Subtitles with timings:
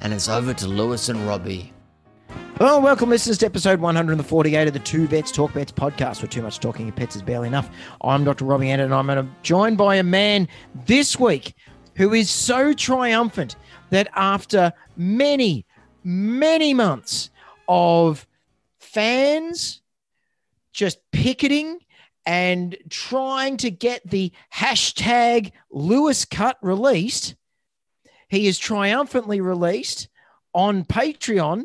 [0.00, 1.72] and it's over to Lewis and Robbie.
[2.60, 6.42] Well, welcome, listeners, to episode 148 of the Two Vets Talk Pets podcast, where too
[6.42, 7.70] much talking your pets is barely enough.
[8.02, 8.44] I'm Dr.
[8.44, 10.48] Robbie Anderton, and I'm joined by a man
[10.86, 11.54] this week
[11.94, 13.56] who is so triumphant
[13.90, 15.66] that after many,
[16.04, 17.30] many months
[17.68, 18.26] of
[18.78, 19.82] fans
[20.72, 21.78] just picketing
[22.26, 27.36] and trying to get the hashtag Lewis cut released,
[28.28, 30.08] he has triumphantly released
[30.54, 31.64] on Patreon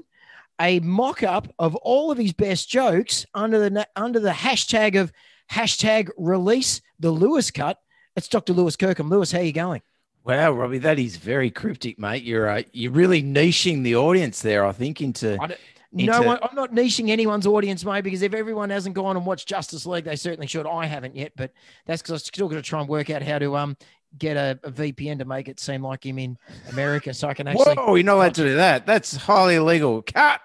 [0.59, 5.11] a mock-up of all of his best jokes under the under the hashtag of
[5.52, 7.80] hashtag release the Lewis cut.
[8.16, 8.53] It's Dr.
[8.53, 9.09] Lewis Kirkham.
[9.09, 9.81] Lewis, how you going?
[10.23, 12.23] Wow, Robbie, that is very cryptic, mate.
[12.23, 15.38] You're uh, you're really niching the audience there, I think, into.
[15.41, 15.56] I
[15.91, 16.50] no, into...
[16.50, 20.06] I'm not niching anyone's audience, mate, because if everyone hasn't gone and watched Justice League,
[20.06, 20.66] they certainly should.
[20.66, 21.52] I haven't yet, but
[21.86, 23.75] that's because I'm still got to try and work out how to um
[24.17, 26.38] get a, a, VPN to make it seem like I'm in
[26.72, 27.75] America, so I can actually.
[27.75, 28.86] Whoa, you're not allowed to do that.
[28.86, 30.02] That's highly illegal.
[30.02, 30.42] Cut.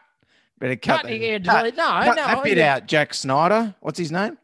[0.59, 1.45] Better cut, cut, that.
[1.45, 1.77] cut.
[1.77, 2.87] No, cut no, that bit out.
[2.87, 3.75] Jack Snyder.
[3.81, 4.39] What's his name?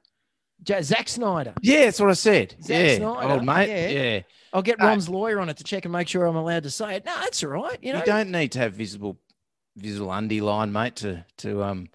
[0.67, 1.55] Zack Snyder.
[1.61, 2.55] Yeah, that's what I said.
[2.63, 3.33] Zack yeah, Snyder.
[3.33, 3.69] old mate.
[3.69, 3.89] Yeah.
[3.89, 4.21] yeah.
[4.53, 6.97] I'll get Ron's lawyer on it to check and make sure I'm allowed to say
[6.97, 7.05] it.
[7.05, 7.77] No, that's all right.
[7.83, 9.19] You know, you don't need to have visible,
[9.77, 11.89] visible underline, mate, to to um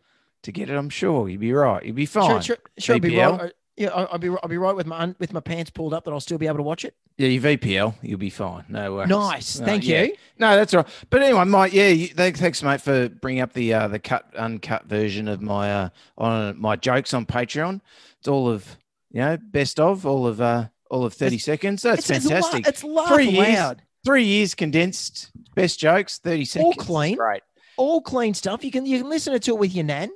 [0.44, 0.76] to get it.
[0.76, 1.84] I'm sure you'd be right.
[1.84, 2.42] You'd be fine.
[2.42, 3.54] Sure, sure, sure be right.
[3.80, 6.20] Yeah, I'll be I'll be right with my with my pants pulled up that I'll
[6.20, 6.96] still be able to watch it.
[7.18, 8.66] Yeah, your VPL, you'll be fine.
[8.68, 9.10] No worries.
[9.10, 10.04] Nice, no, thank yeah.
[10.04, 10.16] you.
[10.38, 10.92] No, that's all right.
[11.10, 14.84] But anyway, Mike, yeah, you, thanks, mate, for bringing up the uh, the cut uncut
[14.86, 17.80] version of my uh on my jokes on Patreon.
[18.20, 18.78] It's all of
[19.12, 21.82] you know best of all of uh all of 30 it's, seconds.
[21.82, 22.68] That's it's, fantastic.
[22.68, 26.66] It's, la- it's three years, three years condensed, best jokes, 30 seconds.
[26.66, 27.16] All clean.
[27.16, 27.44] Great.
[27.78, 28.66] All clean stuff.
[28.66, 30.10] You can you can listen to it with your nan.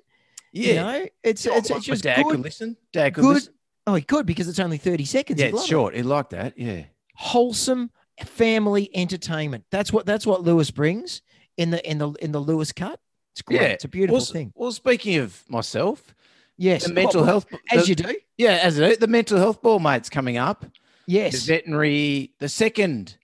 [0.54, 0.68] Yeah.
[0.68, 2.32] You know, it's it's, it's just dad good.
[2.32, 2.78] could listen.
[2.94, 3.34] Dad could good.
[3.36, 3.54] listen.
[3.86, 5.42] Oh, he could because it's only 30 seconds.
[5.42, 5.94] Yeah, it's short.
[5.94, 5.98] It.
[5.98, 6.58] He liked that.
[6.58, 6.84] Yeah.
[7.16, 7.92] Wholesome
[8.24, 9.66] family entertainment.
[9.72, 11.22] That's what that's what Lewis brings
[11.58, 13.00] in the in the in the Lewis cut.
[13.34, 13.62] It's great.
[13.62, 13.68] Yeah.
[13.68, 14.54] It's a beautiful well, thing.
[14.56, 16.14] Well, speaking of myself,
[16.56, 18.16] yes, the mental health as the, you do.
[18.38, 20.66] Yeah, as it, the mental health ball, mate's coming up.
[21.08, 21.46] Yes.
[21.46, 23.18] The veterinary, the second,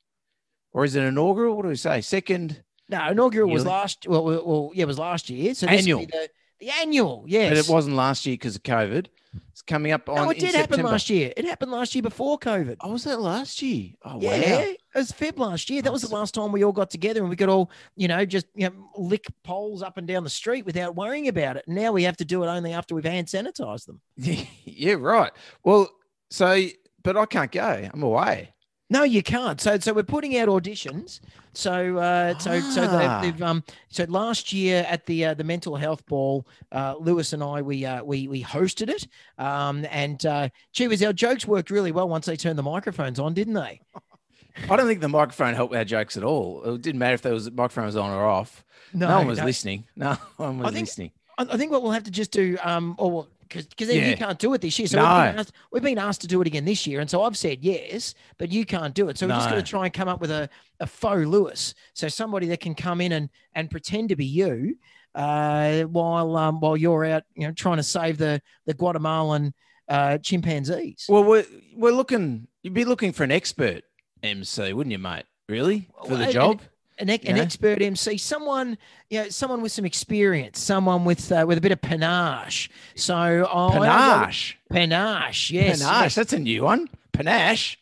[0.73, 1.55] or is it inaugural?
[1.55, 2.01] What do we say?
[2.01, 2.63] Second.
[2.89, 4.07] No, inaugural was last.
[4.07, 5.53] Well, well, well, yeah, it was last year.
[5.53, 6.01] So annual.
[6.01, 6.29] The,
[6.59, 7.49] the, annual, yes.
[7.49, 9.07] But it wasn't last year because of COVID.
[9.51, 10.15] It's coming up on.
[10.15, 10.91] No, it did happen September.
[10.91, 11.31] last year.
[11.37, 12.77] It happened last year before COVID.
[12.81, 13.91] Oh, was that last year?
[14.03, 14.59] Oh, yeah, wow.
[14.61, 15.81] it was Feb last year.
[15.81, 18.25] That was the last time we all got together and we could all, you know,
[18.25, 21.65] just you know, lick poles up and down the street without worrying about it.
[21.67, 24.01] Now we have to do it only after we've hand sanitized them.
[24.65, 25.31] yeah, right.
[25.63, 25.89] Well,
[26.29, 26.65] so
[27.03, 27.89] but I can't go.
[27.93, 28.53] I'm away.
[28.91, 29.61] No, you can't.
[29.61, 31.19] So, so we're putting out auditions.
[31.53, 32.71] So, uh, so, ah.
[32.71, 36.95] so they've, they've, um, so last year at the uh, the mental health ball, uh,
[36.99, 39.07] Lewis and I we uh, we we hosted it,
[39.37, 43.19] um, and uh, gee whiz, our jokes worked really well once they turned the microphones
[43.19, 43.81] on, didn't they?
[44.69, 46.63] I don't think the microphone helped our jokes at all.
[46.63, 48.63] It didn't matter if there was microphone was on or off.
[48.93, 49.45] No, no one was no.
[49.45, 49.85] listening.
[49.95, 51.11] No one was I think, listening.
[51.37, 54.09] I think what we'll have to just do, um, or because because yeah.
[54.09, 54.87] you can't do it this year.
[54.87, 55.03] So no.
[55.03, 57.37] we've, been asked, we've, been asked, to do it again this year, and so I've
[57.37, 59.17] said yes, but you can't do it.
[59.17, 60.49] So we're just going to try and come up with a,
[60.79, 64.77] a faux Lewis, so somebody that can come in and and pretend to be you,
[65.15, 69.53] uh, while um, while you're out, you know, trying to save the the Guatemalan
[69.87, 71.05] uh, chimpanzees.
[71.09, 71.45] Well, we're
[71.75, 72.47] we're looking.
[72.63, 73.83] You'd be looking for an expert
[74.23, 75.25] MC, wouldn't you, mate?
[75.47, 76.61] Really for the job?
[76.99, 77.41] An, an yeah.
[77.41, 78.77] expert MC, someone
[79.09, 82.69] you know, someone with some experience, someone with uh, with a bit of panache.
[82.95, 86.03] So oh, panache, panache, yes, panache.
[86.03, 86.15] Yes.
[86.15, 86.89] That's a new one.
[87.11, 87.77] Panache.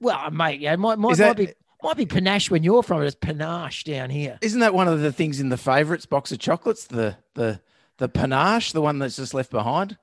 [0.00, 1.52] Well, mate, yeah, might might, that, might be
[1.82, 3.06] might be panache when you're from it.
[3.06, 4.38] It's panache down here.
[4.40, 6.86] Isn't that one of the things in the favourites box of chocolates?
[6.86, 7.60] The the
[7.98, 9.98] the panache, the one that's just left behind.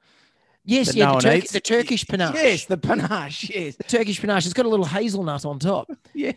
[0.65, 2.33] Yes, yeah, no the, Tur- the, Turkish panache.
[2.35, 3.49] Yes, the panache.
[3.49, 4.45] Yes, the Turkish panache.
[4.45, 5.91] It's got a little hazelnut on top.
[6.13, 6.31] yeah,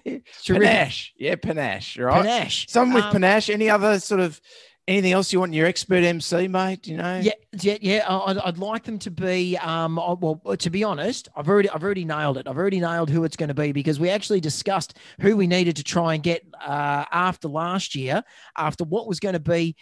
[0.47, 1.15] panache.
[1.17, 1.97] Yeah, panache.
[1.99, 2.23] Right.
[2.23, 2.67] Panache.
[2.69, 3.49] Some with um, panache.
[3.49, 4.41] Any other sort of
[4.89, 6.87] anything else you want in your expert MC, mate?
[6.87, 7.21] You know?
[7.21, 8.05] Yeah, yeah, yeah.
[8.09, 9.57] I'd, I'd like them to be.
[9.59, 12.49] Um, well, to be honest, I've already, I've already nailed it.
[12.49, 15.77] I've already nailed who it's going to be because we actually discussed who we needed
[15.77, 18.25] to try and get uh, after last year,
[18.57, 19.77] after what was going to be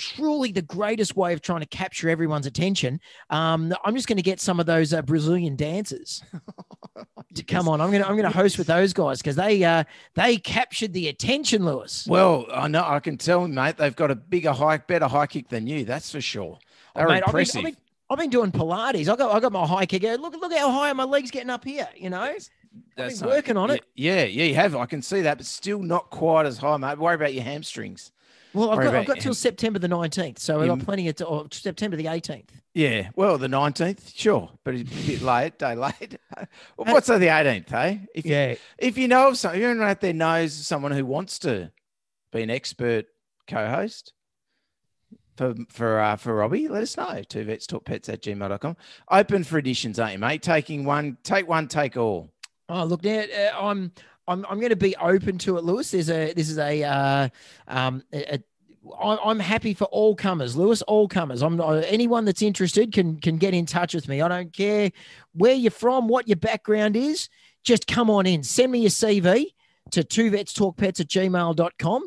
[0.00, 3.00] truly the greatest way of trying to capture everyone's attention.
[3.28, 6.22] Um, I'm just going to get some of those uh, Brazilian dancers.
[7.34, 7.80] to come on.
[7.80, 11.64] I'm gonna I'm gonna host with those guys because they uh they captured the attention,
[11.64, 12.06] Lewis.
[12.08, 13.76] Well, I know I can tell, mate.
[13.76, 15.84] They've got a bigger high, better high kick than you.
[15.84, 16.58] That's for sure.
[16.96, 17.46] They're Mate, I've been.
[17.54, 17.76] I've, been,
[18.10, 19.08] I've been doing Pilates.
[19.08, 20.02] I got I got my high kick.
[20.02, 21.88] Look look how high my legs getting up here.
[21.94, 22.34] You know,
[22.96, 23.84] That's been working on it.
[23.94, 24.74] Yeah, yeah, you have.
[24.74, 26.98] I can see that, but still not quite as high, mate.
[26.98, 28.12] Worry about your hamstrings.
[28.54, 29.34] Well I've got I've got till.
[29.34, 32.48] September the 19th, so I've got plenty of or September the 18th.
[32.72, 36.16] Yeah, well, the nineteenth, sure, but it's a bit late, day late.
[36.76, 38.06] well, what's the eighteenth, hey?
[38.14, 41.04] If you, Yeah, if you know of someone, if anyone out there knows someone who
[41.04, 41.72] wants to
[42.32, 43.06] be an expert
[43.48, 44.12] co-host
[45.36, 47.22] for for uh, for Robbie, let us know.
[47.28, 48.76] Two vets talk pets at gmail.com.
[49.10, 50.42] Open for additions, ain't you, mate?
[50.42, 52.30] Taking one, take one, take all.
[52.68, 53.92] Oh, look, now uh, I'm
[54.30, 55.90] I'm I'm going to be open to it, Lewis.
[55.90, 57.28] There's a this is a uh,
[57.68, 58.42] um a, a,
[58.98, 60.82] I'm happy for all comers, Lewis.
[60.82, 61.42] All comers.
[61.42, 64.22] I'm not, anyone that's interested can can get in touch with me.
[64.22, 64.90] I don't care
[65.34, 67.28] where you're from, what your background is.
[67.62, 68.42] Just come on in.
[68.42, 69.46] Send me your CV
[69.90, 72.06] to two vets talk pets at gmail.com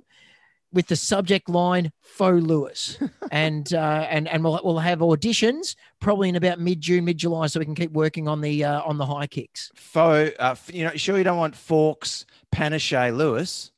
[0.73, 2.97] with the subject line faux Lewis.
[3.31, 7.47] and uh, and and we'll we'll have auditions probably in about mid June, mid July,
[7.47, 9.71] so we can keep working on the uh, on the high kicks.
[9.75, 13.71] Faux, uh, you know, sure you don't want Forks, Panache, Lewis.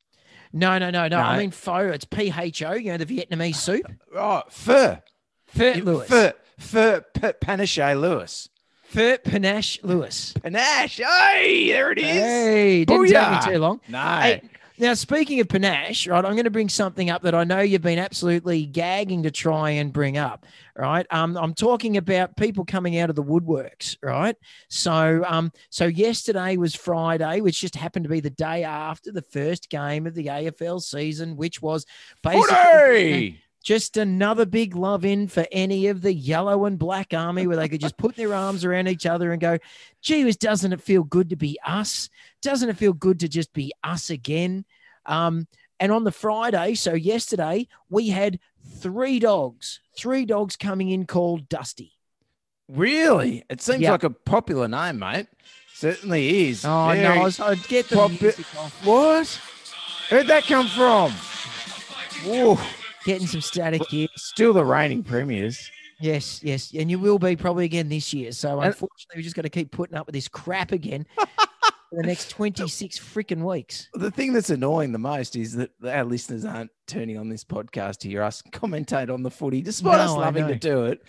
[0.52, 1.18] No, no, no, no.
[1.18, 1.88] I mean pho.
[1.88, 2.72] It's P H O.
[2.72, 3.84] You know the Vietnamese soup.
[4.14, 5.02] Oh, Fur,
[5.46, 6.08] Pho Lewis.
[6.08, 8.48] Fur, Fur, P- Panache, Lewis.
[8.84, 10.32] Pho Panache Lewis.
[10.42, 12.06] Panache, hey, there it is.
[12.06, 13.80] Hey, didn't take me too long.
[13.88, 14.42] No, Hey,
[14.78, 16.24] now speaking of panache, right?
[16.24, 19.70] I'm going to bring something up that I know you've been absolutely gagging to try
[19.70, 20.46] and bring up,
[20.76, 21.06] right?
[21.10, 24.36] Um, I'm talking about people coming out of the woodworks, right?
[24.68, 29.22] So, um, so yesterday was Friday, which just happened to be the day after the
[29.22, 31.86] first game of the AFL season, which was
[32.22, 33.40] basically footy.
[33.66, 37.68] Just another big love in for any of the yellow and black army where they
[37.68, 39.58] could just put their arms around each other and go,
[40.00, 42.08] gee whiz, doesn't it feel good to be us?
[42.42, 44.64] Doesn't it feel good to just be us again?
[45.04, 45.48] Um,
[45.80, 48.38] and on the Friday, so yesterday, we had
[48.78, 51.90] three dogs, three dogs coming in called Dusty.
[52.68, 53.42] Really?
[53.50, 53.90] It seems Yeah.
[53.90, 55.26] like a popular name, mate.
[55.74, 56.64] Certainly is.
[56.64, 58.86] Oh, Very- no, I was, I'd get the Pop- music off.
[58.86, 59.40] What?
[60.08, 61.10] Where'd that come from?
[62.24, 62.60] Whoa.
[63.06, 64.08] Getting some static here.
[64.16, 65.70] Still the reigning premiers.
[66.00, 66.74] Yes, yes.
[66.74, 68.32] And you will be probably again this year.
[68.32, 72.02] So And- unfortunately, we're just going to keep putting up with this crap again for
[72.02, 73.88] the next 26 freaking weeks.
[73.94, 77.98] The thing that's annoying the most is that our listeners aren't turning on this podcast
[77.98, 81.02] to hear us commentate on the footy, despite us No, I loving to do it.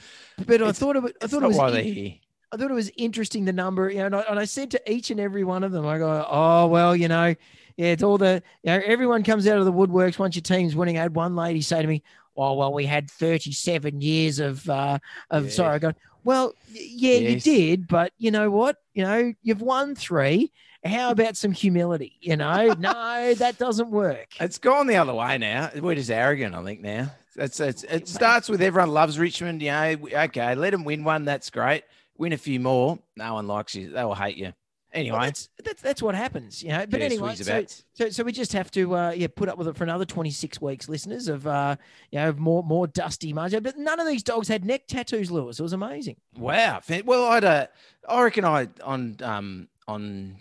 [0.45, 2.13] But I thought it, I thought it was why they're here.
[2.53, 4.91] I thought it was interesting the number, you know, and I, and I said to
[4.91, 7.35] each and every one of them, I go, oh well, you know,
[7.77, 10.75] yeah, it's all the, you know, everyone comes out of the woodworks once your team's
[10.75, 10.97] winning.
[10.97, 12.03] I had one lady say to me,
[12.35, 15.49] oh well, we had 37 years of, uh, of Yeah.
[15.51, 15.75] sorry.
[15.75, 15.91] I go,
[16.23, 17.45] well, yeah, Yes.
[17.45, 20.51] you did, but you know what, you know, you've won three.
[20.85, 22.17] How about some humility?
[22.21, 24.27] You know, no, that doesn't work.
[24.39, 25.69] It's gone the other way now.
[25.79, 27.11] We're just arrogant, I think, now.
[27.35, 29.61] It's, it's, it starts with everyone loves Richmond.
[29.61, 31.25] You know, okay, let them win one.
[31.25, 31.83] That's great.
[32.17, 32.97] Win a few more.
[33.15, 33.91] No one likes you.
[33.91, 34.53] They will hate you.
[34.93, 36.85] Well, Anyway, that's, that's that's what happens, you know.
[36.89, 39.75] But anyway, so, so so we just have to uh, yeah put up with it
[39.75, 41.75] for another twenty six weeks, listeners of uh
[42.09, 43.61] you know more more dusty mojo.
[43.61, 45.59] But none of these dogs had neck tattoos, Lewis.
[45.59, 46.15] It was amazing.
[46.37, 46.81] Wow.
[47.05, 47.69] Well, I had a,
[48.07, 50.37] I reckon I on um on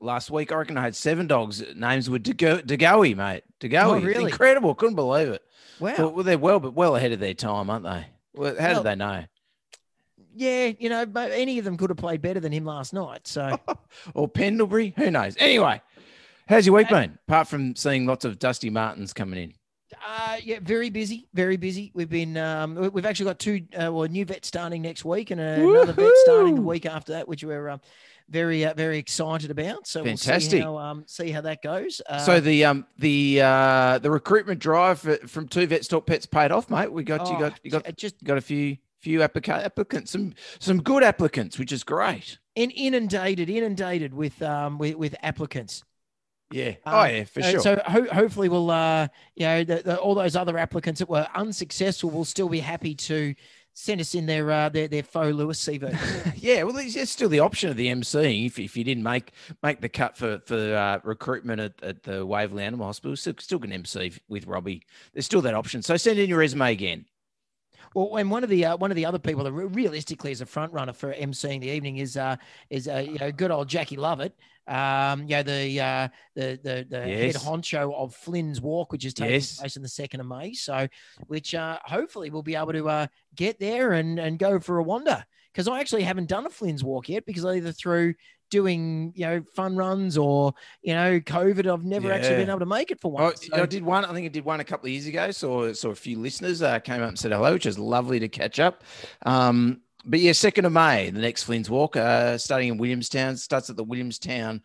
[0.00, 0.50] last week.
[0.50, 1.62] I reckon I had seven dogs.
[1.76, 3.44] Names were Dego- De Goey, mate.
[3.60, 4.00] De Goey.
[4.00, 4.24] Oh, really?
[4.32, 4.74] incredible.
[4.74, 5.42] Couldn't believe it.
[5.78, 5.94] Wow.
[5.98, 8.06] Well, well, they're well, but well ahead of their time, aren't they?
[8.34, 9.24] Well, how Well- did they know?
[10.34, 13.26] Yeah, you know, any of them could have played better than him last night.
[13.26, 13.58] So
[14.14, 14.94] Or Pendlebury?
[14.96, 15.36] Who knows?
[15.38, 15.80] Anyway,
[16.48, 17.18] how's your week been?
[17.28, 19.54] Apart from seeing lots of Dusty Martins coming in.
[20.06, 21.90] uh yeah, very busy, very busy.
[21.94, 25.04] We've been um we- we've actually got two uh, well a new vet starting next
[25.04, 27.80] week and another vet starting the week after that, which we're um,
[28.28, 29.88] very uh, very excited about.
[29.88, 30.62] So we'll see Fantastic.
[30.62, 32.00] how um see how that goes.
[32.08, 36.26] Uh, so the um the uh the recruitment drive for, from two vets talk pets
[36.26, 36.92] paid off, mate.
[36.92, 40.10] We got you oh, got you got it just got a few few applica- applicants,
[40.12, 42.38] some some good applicants, which is great.
[42.56, 45.84] in, inundated, inundated with um with, with applicants.
[46.52, 46.70] Yeah.
[46.84, 47.60] Um, oh yeah, for Uh, sure.
[47.60, 51.26] So ho- hopefully we'll uh you know the, the, all those other applicants that were
[51.34, 53.34] unsuccessful will still be happy to
[53.72, 55.96] send us in their uh their their faux Lewis CV.
[56.42, 59.30] yeah, well, there's there's still the option of the MC if, if you didn't make
[59.62, 63.60] make the cut for for uh, recruitment at, at the Waverley Animal Hospital, still, still
[63.60, 64.82] can MC with Robbie.
[65.12, 65.82] There's still that option.
[65.82, 67.06] So send in your resume again.
[67.94, 70.40] Well, and one of the uh, one of the other people that re- realistically is
[70.40, 72.36] a front runner for emceeing the evening is uh
[72.70, 74.34] is uh, you know good old Jackie Lovett.
[74.68, 79.14] Um, you know the uh, the the, the head honcho of Flynn's Walk, which is
[79.14, 79.56] taking Yes.
[79.58, 80.52] place on the second of May.
[80.54, 80.86] So,
[81.26, 84.82] which uh, hopefully we'll be able to uh, get there and and go for a
[84.82, 88.14] wander because I actually haven't done a Flynn's walk yet because I either through
[88.50, 90.52] doing you know fun runs or
[90.82, 93.48] you know COVID, I've never actually been able to make it for Oh, once.
[93.52, 94.04] I did one.
[94.04, 95.30] I think I did one a couple of years ago.
[95.30, 98.28] Saw saw a few listeners uh, came up and said hello, which is lovely to
[98.28, 98.84] catch up.
[99.24, 103.68] Um, but yeah, second of May, the next Flynn's Walk, uh, starting in Williamstown, starts
[103.70, 104.62] at the Williamstown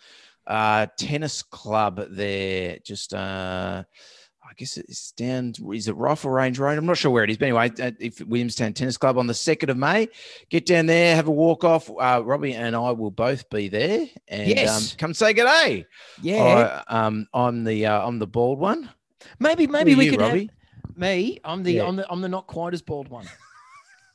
[0.47, 2.77] uh, Tennis Club there.
[2.83, 3.83] Just uh,
[4.57, 5.53] guess it's down.
[5.73, 6.77] Is it Rifle Range Road?
[6.77, 9.33] I'm not sure where it is, but anyway, at, if Williamstown Tennis Club on the
[9.33, 10.07] second of May,
[10.49, 11.89] get down there, have a walk off.
[11.89, 14.93] Uh, Robbie and I will both be there, and Yes.
[14.93, 15.85] um, come say good day.
[16.21, 18.89] yeah, um, I'm the uh, I'm the bald one.
[19.39, 20.49] maybe maybe we you, could Robbie?
[20.87, 21.39] have me.
[21.43, 21.85] I'm the Yeah.
[21.87, 23.27] I'm the I'm the not quite as bald one.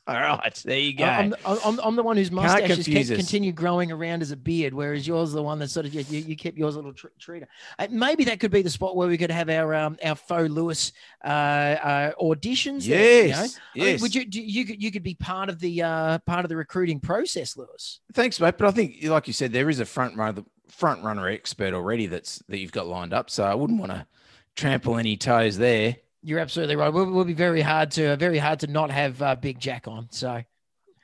[0.07, 1.05] All right, there you go.
[1.05, 5.07] I'm, I'm, I'm, the one whose mustaches confuse continue growing around as a beard, whereas
[5.07, 7.45] yours is the one that sort of you, you, kept yours a little tr- treater.
[7.77, 10.49] Uh, maybe that could be the spot where we could have our um, our faux
[10.49, 10.91] Lewis
[11.23, 12.87] uh, uh, auditions.
[12.87, 13.41] there, you know?
[13.41, 14.01] yes, I mean, yes.
[14.01, 16.55] would you do- you could you could be part of the uh, part of the
[16.55, 17.99] recruiting process, Lewis?
[18.11, 18.57] Thanks, mate.
[18.57, 22.07] But I think, like you said, there is a front runner, front runner expert already
[22.07, 23.29] that's that you've got lined up.
[23.29, 24.07] So I wouldn't want to
[24.55, 25.97] trample any toes there.
[26.23, 26.93] You're absolutely right.
[26.93, 30.07] Will will be very hard to very hard to not have uh, Big Jack on.
[30.11, 30.43] So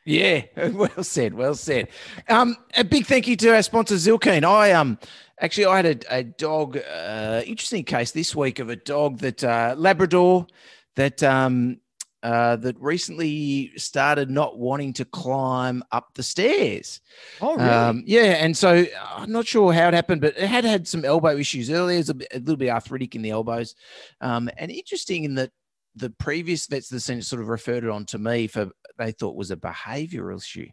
[0.05, 1.89] Yeah, well said, well said.
[2.29, 4.43] Um, a big thank you to our sponsor Zylkène.
[4.43, 4.97] I um
[5.39, 9.43] actually I had a, a dog uh, interesting case this week of a dog that
[9.43, 10.47] uh, Labrador
[10.95, 11.79] that um
[12.23, 16.99] uh, that recently started not wanting to climb up the stairs.
[17.41, 20.87] oh Um, yeah, and so I'm not sure how it happened, but it had had
[20.87, 21.95] some elbow issues earlier.
[21.95, 23.75] It was a, bit, a little bit arthritic in the elbows,
[24.21, 25.51] um, and interesting in that
[25.97, 29.35] the previous vets that seen sort of referred it on to me for they thought
[29.35, 30.67] was a behavioural issue,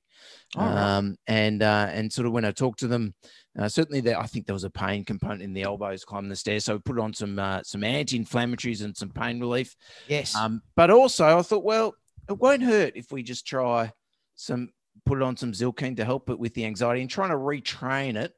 [0.57, 0.97] right.
[0.97, 3.15] um, and uh, and sort of when I talked to them,
[3.59, 6.37] uh, certainly there I think there was a pain component in the elbows climbing the
[6.37, 9.75] stairs, so I put on some uh, some anti-inflammatories and some pain relief.
[10.09, 10.35] yes.
[10.35, 11.95] Um, but also, I thought, well,
[12.29, 13.93] it won't hurt if we just try
[14.35, 14.71] some,
[15.05, 18.33] put on some Zylkène to help it with the anxiety and trying to retrain it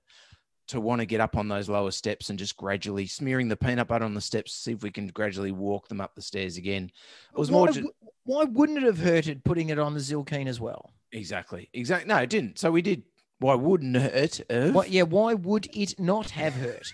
[0.68, 3.88] to want to get up on those lower steps and just gradually smearing the peanut
[3.88, 6.90] butter on the steps, see if we can gradually walk them up the stairs again.
[7.32, 7.94] It was more why, ju- w-
[8.25, 10.92] why wouldn't it have hurted putting it on the Zylkène as well?
[11.12, 12.08] exactly, exactly.
[12.08, 12.58] No, it didn't.
[12.58, 13.02] So we did.
[13.38, 14.40] Why wouldn't it?
[14.49, 14.75] have?
[14.75, 16.90] What, yeah, why would it not have hurt?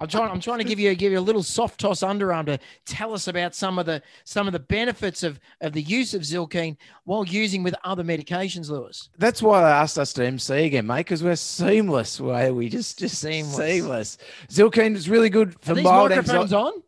[0.00, 0.28] I'm trying.
[0.30, 3.28] I'm trying to give you give you a little soft toss underarm to tell us
[3.28, 7.24] about some of the some of the benefits of of the use of Zylkène while
[7.24, 9.08] using with other medications, Lewis.
[9.18, 12.20] That's why they asked us to MC again, mate, because we're seamless.
[12.20, 13.56] Way we just just Seamless.
[13.56, 14.18] seamless.
[14.48, 16.76] Zylkène is really good for Are these mild microphones anxiety.
[16.76, 16.82] on?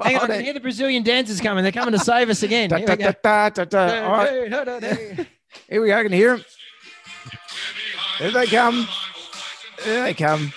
[0.02, 1.62] Hang on, I can hear the Brazilian dancers coming.
[1.62, 2.70] They're coming to save us again.
[2.70, 3.12] Here we go.
[5.68, 5.98] Here we go.
[5.98, 6.44] I can hear them.
[8.18, 8.88] There they come.
[9.84, 10.52] There they come.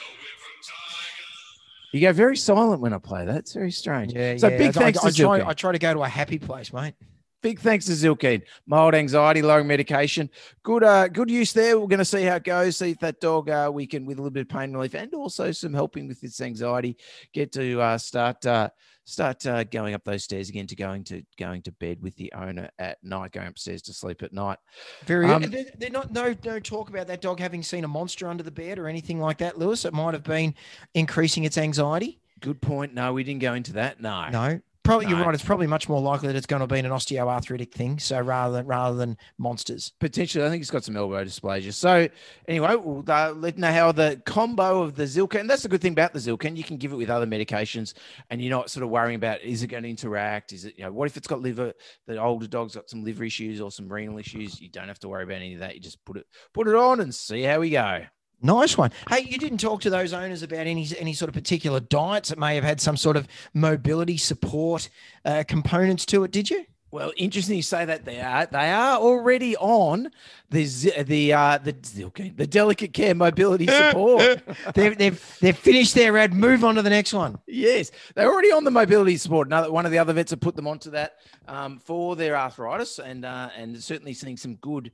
[1.92, 3.36] You go very silent when I play that.
[3.38, 4.14] It's very strange.
[4.14, 4.58] Yeah, So yeah.
[4.58, 5.48] big I, thanks I, I to try.
[5.48, 6.94] I try to go to a happy place, mate.
[7.42, 8.42] Big thanks to Zylkène.
[8.68, 10.30] Mild anxiety, lowering medication.
[10.62, 11.80] Good, uh, good use there.
[11.80, 12.76] We're going to see how it goes.
[12.78, 15.14] See if that dog uh, we can with a little bit of pain relief and
[15.14, 16.98] also some helping with its anxiety.
[17.34, 18.70] Get to uh, start uh,
[19.10, 22.32] start uh, going up those stairs again to going to going to bed with the
[22.34, 24.60] owner at night, going upstairs to sleep at night.
[25.06, 25.28] Very.
[25.28, 28.44] Um, there, there not no no talk about that dog having seen a monster under
[28.44, 29.86] the bed or anything like that, Lewis.
[29.86, 30.54] It might have been
[30.94, 32.20] increasing its anxiety.
[32.40, 32.94] Good point.
[32.94, 34.00] No, we didn't go into that.
[34.00, 34.30] No.
[34.30, 35.34] No, probably you're right.
[35.34, 38.00] It's probably much more likely that it's going to be an osteoarthritic thing.
[38.00, 39.94] So rather than rather than monsters.
[40.00, 41.74] Potentially, I think he's got some elbow dysplasia.
[41.74, 42.08] So,
[42.48, 45.48] anyway, we'll uh, let know how the combo of the Zylkène.
[45.48, 46.58] That's the good thing about the Zylkène.
[46.58, 47.94] You can give it with other medications,
[48.30, 50.54] and you're not sort of worrying about is it going to interact?
[50.54, 51.74] Is it you know what if it's got liver?
[52.08, 54.60] The older dog's got some liver issues or some renal issues.
[54.60, 55.76] You don't have to worry about any of that.
[55.76, 58.06] You just put it put it on and see how we go.
[58.42, 58.92] Nice one.
[59.10, 62.40] Hey, you didn't talk to those owners about any any sort of particular diets that
[62.40, 64.90] may have had some sort of mobility support
[65.26, 66.66] uh, components to it, did you?
[66.92, 70.10] Well, interesting you say that they are they are already on
[70.50, 70.66] the
[71.04, 74.42] the uh, the Zylkène, the delicate care mobility support.
[74.74, 76.34] they've, they've they've finished their ad.
[76.34, 77.38] Move on to the next one.
[77.46, 79.48] Yes, they're already on the mobility support.
[79.48, 81.18] Another one of the other vets have put them onto that
[81.48, 84.92] um, for their arthritis, and uh, and certainly seeing some good,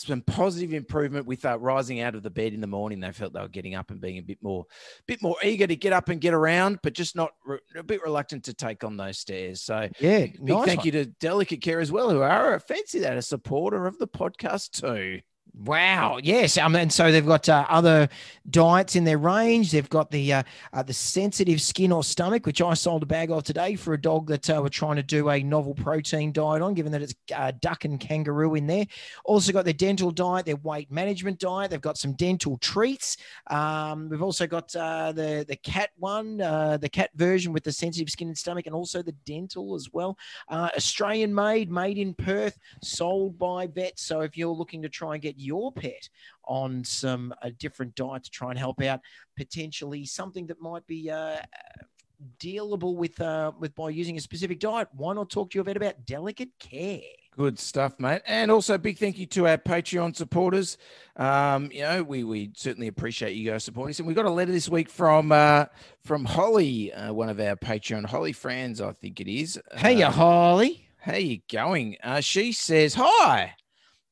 [0.00, 3.00] some positive improvement with uh, rising out of the bed in the morning.
[3.00, 4.66] They felt they were getting up and being a bit more,
[5.06, 8.02] bit more eager to get up and get around, but just not re- a bit
[8.02, 9.62] reluctant to take on those stairs.
[9.62, 13.16] So Yeah, big thank you to Delicate Care as well, who are a fancy that
[13.16, 15.20] a supporter of the podcast too.
[15.62, 16.18] Wow.
[16.20, 16.58] Yes.
[16.58, 18.08] Um, and so they've got uh, other
[18.50, 19.70] diets in their range.
[19.70, 20.42] They've got the uh,
[20.72, 24.00] uh, the sensitive skin or stomach, which I sold a bag of today for a
[24.00, 27.14] dog that uh, we're trying to do a novel protein diet on, given that it's
[27.32, 28.84] uh, duck and kangaroo in there.
[29.24, 31.70] Also got their dental diet, their weight management diet.
[31.70, 33.16] They've got some dental treats.
[33.48, 38.10] Um, we've also got uh, the the cat one, the cat version with the sensitive
[38.10, 40.18] skin and stomach, and also the dental as well.
[40.50, 44.02] Australian made, made in Perth, sold by vets.
[44.02, 46.08] So if you're looking to try and get your pet
[46.46, 49.00] on some a different diet to try and help out
[49.36, 51.36] potentially something that might be uh,
[52.38, 54.88] dealable with uh, with by using a specific diet.
[54.92, 57.00] Why not talk to your vet about delicate care?
[57.36, 58.22] Good stuff, mate.
[58.26, 60.78] And also, big thank you to our Patreon supporters.
[61.16, 63.98] Um, you know, we we certainly appreciate you guys supporting us.
[63.98, 65.66] And we got a letter this week from uh,
[66.04, 69.60] from Holly, uh, one of our Patreon Holly friends, I think it is.
[69.76, 70.86] Hey, Uh, Holly.
[71.00, 71.96] How you going?
[72.02, 73.54] Uh, she says, Hi.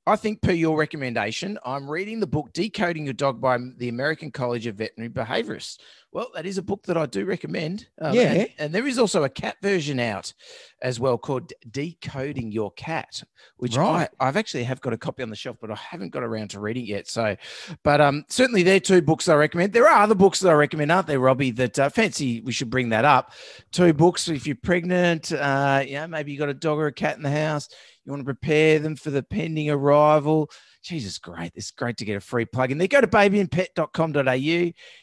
[0.04, 4.32] I think, per your recommendation, I'm reading the book Decoding Your Dog by the American
[4.32, 5.78] College of Veterinary Behaviorists.
[6.11, 7.87] Well, that is a book that I do recommend.
[8.00, 8.32] Um, Yeah.
[8.32, 10.35] And, and there is also a cat version out
[10.82, 13.23] as well called Decoding Your Cat,
[13.59, 14.09] which Right.
[14.21, 16.49] I, I've actually have got a copy on the shelf, but I haven't got around
[16.50, 17.06] to reading yet.
[17.06, 17.37] So,
[17.85, 19.73] but um, certainly there are two books I recommend.
[19.73, 21.52] There are other books that I recommend, aren't there, Robbie?
[21.52, 23.32] That uh, fancy we should bring that up.
[23.71, 26.92] Two books if you're pregnant, uh, you know, maybe you got a dog or a
[26.92, 27.68] cat in the house
[28.04, 30.50] you want to prepare them for the pending arrival.
[30.82, 31.52] Jesus, great.
[31.54, 32.88] It's great to get a free plug in there.
[32.88, 34.32] Go to babyandpet.com.au.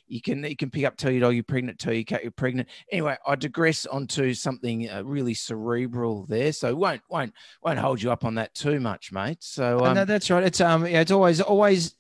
[0.08, 2.32] You can you can pick up tell your dog you're pregnant, tell your cat you're
[2.32, 2.68] pregnant.
[2.91, 6.51] Anyway, I digress onto something uh, really cerebral there.
[6.51, 9.38] So won't won't won't hold you up on that too much, mate.
[9.41, 10.44] So Uh, um, no, that's right.
[10.44, 11.96] It's um, yeah, it's always always.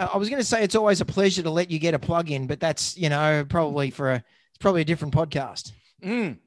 [0.00, 1.98] uh, I was going to say it's always a pleasure to let you get a
[1.98, 5.72] plug in, but that's you know probably for a it's probably a different podcast.
[6.02, 6.38] Mm.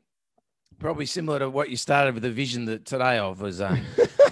[0.82, 3.80] Probably similar to what you started with the vision that today of was, um,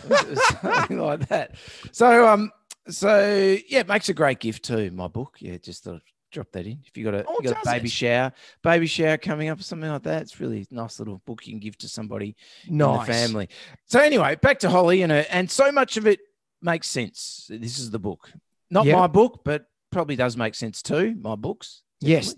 [0.09, 1.55] was something like that.
[1.91, 2.51] So, um,
[2.89, 3.19] so
[3.67, 4.89] yeah, it makes a great gift too.
[4.91, 6.01] My book, yeah, just thought
[6.31, 6.79] drop that in.
[6.85, 7.91] If you got a, Oh, you got a baby it?
[7.91, 8.31] shower,
[8.63, 11.59] baby shower coming up or something like that, it's really nice little book you can
[11.59, 12.35] give to somebody
[12.67, 12.99] Nice.
[13.01, 13.49] in the family.
[13.85, 16.19] So anyway, back to Holly, and and so much of it
[16.63, 17.45] makes sense.
[17.49, 18.31] This is the book,
[18.71, 18.95] not Yeah.
[18.95, 21.15] my book, but probably does make sense too.
[21.21, 22.35] My books, Yes.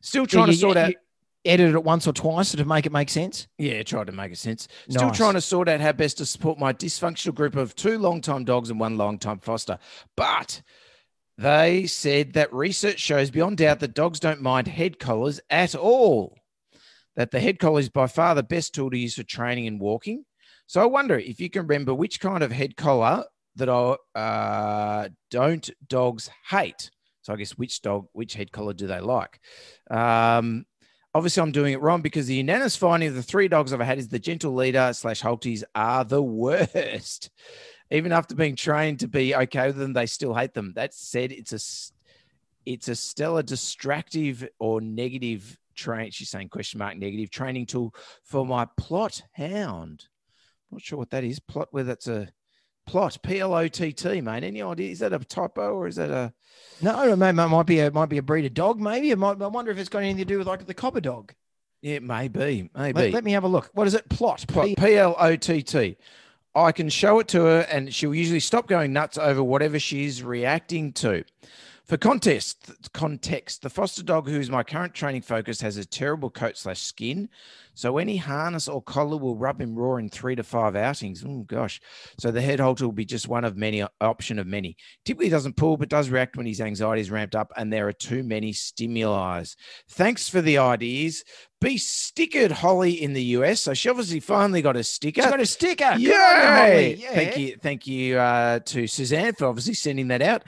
[0.00, 0.88] Still trying You- to sort you- out.
[0.90, 0.94] you
[1.44, 3.46] Edit it once or twice to make it make sense.
[3.58, 4.66] Yeah, tried to make it sense.
[4.88, 5.16] Still Nice.
[5.16, 8.70] trying to sort out how best to support my dysfunctional group of two long-time dogs
[8.70, 9.78] and one long-time foster.
[10.16, 10.62] But
[11.36, 16.38] they said that research shows beyond doubt that dogs don't mind head collars at all.
[17.16, 19.80] That the head collar is by far the best tool to use for training and
[19.80, 20.24] walking.
[20.66, 23.24] So I wonder if you can remember which kind of head collar
[23.56, 26.90] that are, uh, don't dogs hate.
[27.22, 29.40] So I guess which dog, which head collar do they like?
[29.90, 30.64] Um,
[31.14, 33.98] obviously I'm doing it wrong because the unanimous finding of the three dogs I've had
[33.98, 37.30] is the gentle leader slash Haltis are the worst.
[37.90, 40.72] Even after being trained to be okay with them, they still hate them.
[40.74, 41.60] That said, it's a
[42.66, 46.10] it's a stellar distractive or negative train.
[46.10, 50.06] She's saying question mark negative training tool for my Plott hound.
[50.70, 51.38] Not sure what that is.
[51.40, 52.28] Plott whether that's a
[52.86, 54.44] plot P L O T T, mate.
[54.44, 54.90] Any idea?
[54.90, 56.32] Is that a typo or is that a
[56.82, 58.80] No, it might, might be a might be a breed of dog.
[58.80, 59.40] Maybe it might.
[59.40, 61.32] I wonder if it's got anything to do with like the copper dog.
[61.82, 63.00] yeah, maybe, maybe.
[63.02, 63.70] Let, let me have a look.
[63.74, 64.08] What is it?
[64.08, 64.46] Plott.
[64.46, 65.96] Plott, P- P L O T T.
[66.56, 70.22] I can show it to her and she'll usually stop going nuts over whatever she's
[70.22, 71.24] reacting to.
[71.84, 76.30] For context, context, the foster dog who is my current training focus has a terrible
[76.30, 77.28] coat slash skin.
[77.74, 81.22] So any harness or collar will rub him raw in three to five outings.
[81.26, 81.82] Oh gosh.
[82.18, 84.76] So the head halter will be just one of many option of many.
[85.04, 87.92] Typically doesn't pull, but does react when his anxiety is ramped up and there are
[87.92, 89.44] too many stimuli.
[89.90, 91.22] Thanks for the ideas.
[91.60, 93.60] Be stickered Holly in the US.
[93.60, 95.20] So she obviously finally got a sticker.
[95.20, 95.84] She's got a sticker.
[95.84, 96.56] Good on you, Yeah.
[96.66, 96.94] Holly.
[96.94, 97.14] Yeah.
[97.14, 97.56] Thank you.
[97.60, 100.44] Thank you uh, to Suzanne for obviously sending that out.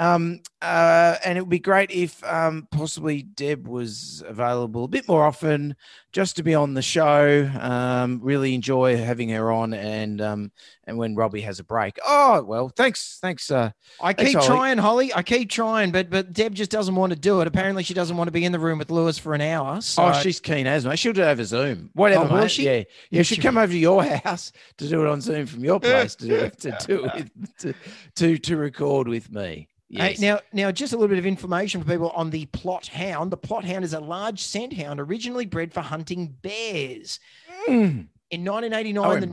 [0.00, 5.06] Um, uh, and it would be great if um, possibly Deb was available a bit
[5.06, 5.76] more often
[6.12, 7.48] just to be on the show.
[7.60, 10.52] Um, really enjoy having her on and um,
[10.86, 11.98] and when Robbie has a break.
[12.04, 13.18] Oh, well, thanks.
[13.20, 13.50] Thanks.
[13.50, 13.70] Uh,
[14.00, 14.46] I Thanks, keep Holly.
[14.48, 15.14] trying, Holly.
[15.14, 17.46] I keep trying, but but Deb just doesn't want to do it.
[17.46, 19.80] Apparently, she doesn't want to be in the room with Lewis for an hour.
[19.80, 20.98] So oh, she's keen as mate.
[20.98, 21.90] She'll do it over Zoom.
[21.94, 22.50] Whatever, Oh, will mate.
[22.50, 22.64] she?
[22.64, 22.82] Yeah.
[23.10, 25.78] Yeah, she'll She- come over to your house to do it on Zoom from your
[25.80, 27.74] place to do it, to do it to,
[28.16, 29.68] to to record with me.
[29.92, 33.32] Hey, now, now, just a little bit of information for people on the Plott hound.
[33.32, 35.99] The Plott hound is a large scent hound originally bred for hunting
[36.42, 37.20] bears.
[37.68, 38.08] Mm.
[38.30, 39.26] In 1989, the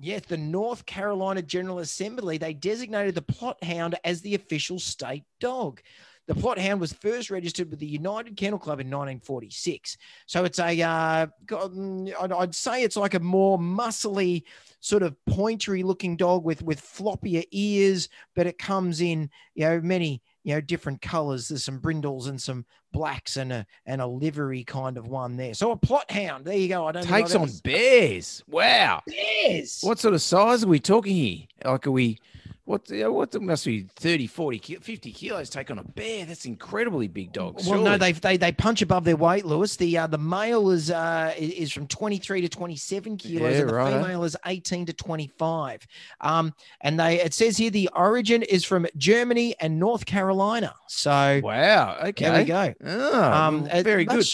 [0.00, 5.24] yes, the North Carolina General Assembly they designated the Plott hound as the official state
[5.40, 5.80] dog.
[6.26, 9.96] The Plott Hound was first registered with the United Kennel Club in 1946.
[10.26, 14.42] So it's a, uh, mm, I'd, I'd say it's like a more muscly,
[14.80, 19.80] sort of pointery looking dog with with floppier ears, but it comes in you know
[19.80, 21.48] many you know different colors.
[21.48, 25.54] There's some brindles and some blacks and a and a livery kind of one there.
[25.54, 26.44] So a Plott Hound.
[26.44, 26.86] There you go.
[26.86, 28.44] I don't Takes on bears.
[28.46, 29.02] Wow.
[29.08, 29.80] bears.
[29.82, 31.46] What sort of size are we talking here?
[31.64, 32.20] Like, are we,
[32.66, 36.26] what, you know, what must be 30, 40, 50 kilos take on a bear?
[36.26, 37.66] That's incredibly big dogs.
[37.66, 39.76] Well, no, they they they punch above their weight, Lewis.
[39.76, 43.74] The uh, the male is uh is from 23 to 27 kilos, Yeah, and the
[43.74, 44.02] righto.
[44.02, 45.86] female is 18 to 25.
[46.20, 50.74] Um, and they it says here the origin is from Germany and North Carolina.
[50.88, 51.98] So Wow.
[52.06, 52.24] Okay.
[52.24, 52.74] there we go.
[52.84, 54.26] Ah, Um, very good.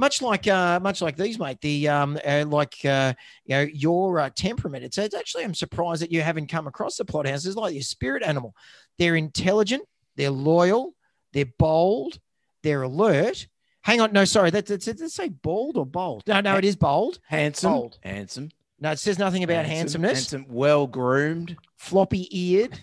[0.00, 1.60] Much, like uh, much like these, mate.
[1.60, 4.82] The um, uh, like uh, you know your uh, temperament.
[4.82, 7.82] It's, it's actually I'm surprised that you haven't come across the plot houses like your
[7.82, 8.54] spirit animal.
[8.98, 9.84] They're intelligent.
[10.16, 10.94] They're loyal.
[11.32, 12.18] They're bold.
[12.62, 13.46] They're alert.
[13.82, 14.50] Hang on, no, sorry.
[14.50, 16.24] That, did it say bold or bold?
[16.26, 17.18] No, no, it is bold.
[17.26, 17.72] Handsome.
[17.72, 17.98] Bold.
[18.02, 18.50] Handsome.
[18.78, 20.30] No, it says nothing about handsome, handsomeness.
[20.30, 20.46] Handsome.
[20.48, 21.56] Well groomed.
[21.76, 22.78] Floppy eared.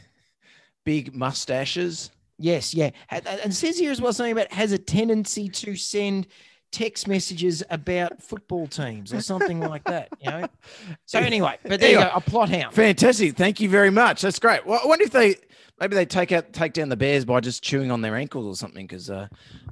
[0.85, 2.11] Big mustaches.
[2.39, 2.91] Yes, yeah.
[3.09, 6.27] And and says here as well something about has a tendency to send
[6.71, 10.47] text messages about football teams or something like that, you know.
[11.05, 12.73] So anyway, but there you go, a Plott hound.
[12.75, 13.35] Fantastic.
[13.37, 14.21] Thank you very much.
[14.21, 14.65] That's great.
[14.65, 15.35] Well, I wonder if they
[15.79, 18.55] maybe they take out take down the bears by just chewing on their ankles or
[18.59, 18.85] something.
[18.85, 19.27] Because uh,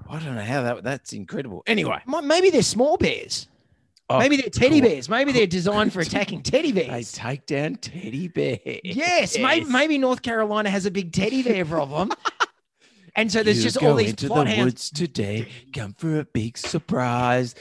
[0.09, 1.63] I don't know how that that's incredible.
[1.67, 3.47] Anyway, Maybe they're small bears.
[4.07, 4.89] Oh, Maybe they're teddy cool.
[4.89, 5.09] bears.
[5.09, 7.11] Maybe they're designed for attacking teddy bears.
[7.11, 8.81] they take down teddy bears.
[8.83, 12.11] Yes, maybe maybe North Carolina has a big teddy bear problem.
[13.15, 14.65] And so there's You just all these into plot the hounds.
[14.65, 15.47] woods today.
[15.73, 17.55] Come for a big surprise.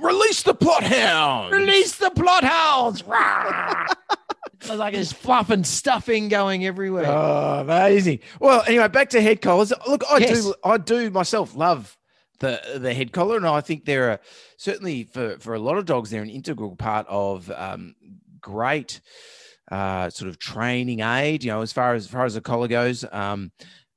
[0.00, 1.52] Release the Plott hounds.
[1.52, 3.02] Release the Plott hounds!
[4.60, 7.06] It's like there's fluff and stuffing going everywhere.
[7.08, 8.20] Oh, amazing.
[8.38, 9.72] Well, anyway, back to head collars.
[9.88, 10.44] Look, I Yes.
[10.44, 11.98] do, I do myself love
[12.38, 14.20] the the head collar, and I think they're a,
[14.58, 17.96] certainly for for a lot of dogs, they're an integral part of um,
[18.40, 19.00] great
[19.72, 21.42] uh, sort of training aid.
[21.42, 23.04] You know, as far as, as far as the collar goes.
[23.10, 23.50] Um,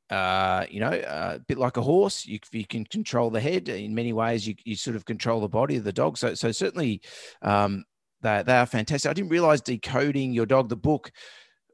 [0.09, 3.69] uh, you know, uh, a bit like a horse, you, you can control the head
[3.69, 4.47] in many ways.
[4.47, 6.17] You, you sort of control the body of the dog.
[6.17, 7.01] So, so certainly,
[7.41, 7.83] um,
[8.21, 9.09] they, they are fantastic.
[9.09, 11.11] I didn't realize decoding your dog, the book,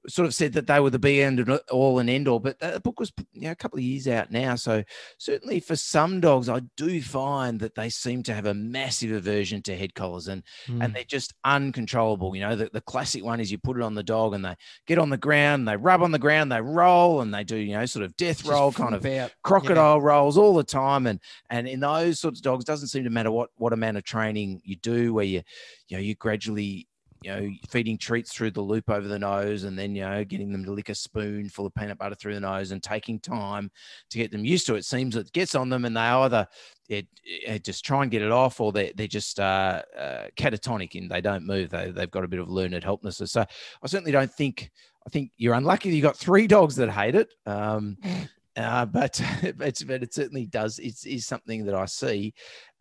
[0.08, 2.60] sort of said that they were the be end and all and end all, but
[2.60, 4.56] the book was you know, a couple of years out now.
[4.56, 4.84] So
[5.18, 9.62] certainly for some dogs, I do find that they seem to have a massive aversion
[9.64, 10.82] to head collars and Hmm.
[10.82, 12.36] and they're just uncontrollable.
[12.36, 14.56] You know, the, the classic one is you put it on the dog and they
[14.88, 17.74] get on the ground, they rub on the ground, they roll and they do, you
[17.74, 19.32] know, sort of death Just roll kind of out.
[19.44, 23.10] crocodile rolls all the time and and in those sorts of dogs doesn't seem to
[23.10, 25.42] matter what what amount of training you do where you
[25.88, 26.88] you know you gradually
[27.22, 30.52] you know feeding treats through the loop over the nose and then you know getting
[30.52, 33.70] them to lick a spoon full of peanut butter through the nose and taking time
[34.10, 36.48] to get them used to it, seems it gets on them and they either
[36.90, 40.96] it, it just try and get it off or they, they're just uh, uh, catatonic
[40.96, 41.70] and they don't move.
[41.70, 44.72] They, they've got a bit of learned helplessness so i certainly don't think
[45.06, 47.34] i think you're unlucky that you got three dogs that hate it.
[47.46, 47.98] Um,
[48.56, 50.80] uh, but it's but it certainly does.
[50.80, 52.34] It's is something that I see,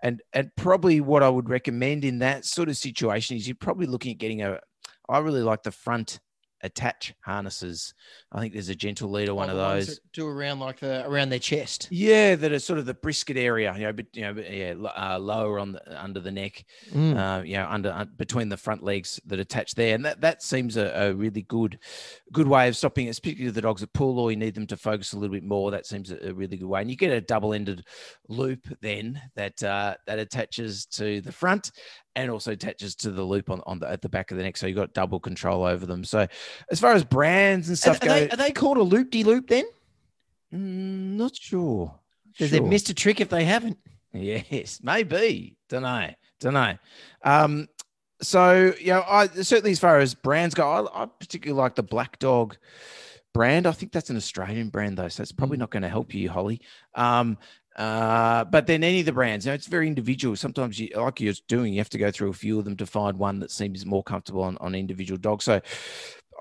[0.02, 3.86] and and probably what I would recommend in that sort of situation is you're probably
[3.86, 4.58] looking at getting a.
[5.08, 6.20] I really like the front
[6.62, 7.94] attach harnesses.
[8.32, 10.00] I think there's a gentle leader one of those.
[10.12, 11.88] do around like the around their chest.
[11.90, 14.74] Yeah, that are sort of the brisket area, you know, but you know, but yeah,
[14.96, 17.16] uh, lower on the under the neck, Mm.
[17.16, 20.42] uh, you know, under uh, between the front legs that attach there, and that that
[20.42, 21.78] seems a, a really good,
[22.32, 24.76] good way of stopping it, particularly the dogs that pull or you need them to
[24.76, 25.70] focus a little bit more.
[25.70, 27.84] That seems a, a really good way, and you get a double-ended
[28.28, 31.72] loop then that uh, that attaches to the front
[32.16, 34.56] and also attaches to the loop on, on the at the back of the neck,
[34.56, 36.04] so you've got double control over them.
[36.04, 36.26] So,
[36.70, 39.22] as far as brands and stuff are go, they, are they called a loop de
[39.24, 39.64] loop then?
[40.52, 41.94] Mm, not sure.
[42.32, 43.78] Because they've missed a trick if they haven't.
[44.12, 45.56] Yes, maybe.
[45.68, 46.08] Don't know.
[46.40, 46.76] Don't know.
[47.22, 47.68] Um,
[48.22, 51.82] so you know, I certainly as far as brands go, I, I particularly like the
[51.82, 52.56] Black Dog
[53.32, 53.66] brand.
[53.66, 55.60] I think that's an Australian brand though, so it's probably Mm.
[55.60, 56.60] not going to help you, Holly.
[56.94, 57.38] Um,
[57.76, 60.36] uh, but then any of the brands, you know, it's very individual.
[60.36, 62.86] Sometimes you like you're doing, you have to go through a few of them to
[62.86, 65.44] find one that seems more comfortable on, on individual dogs.
[65.44, 65.60] So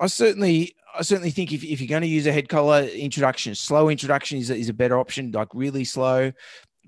[0.00, 3.54] I certainly I certainly think if, if you're going to use a head collar introduction,
[3.54, 6.32] slow introduction is, a- is a better option, like really slow,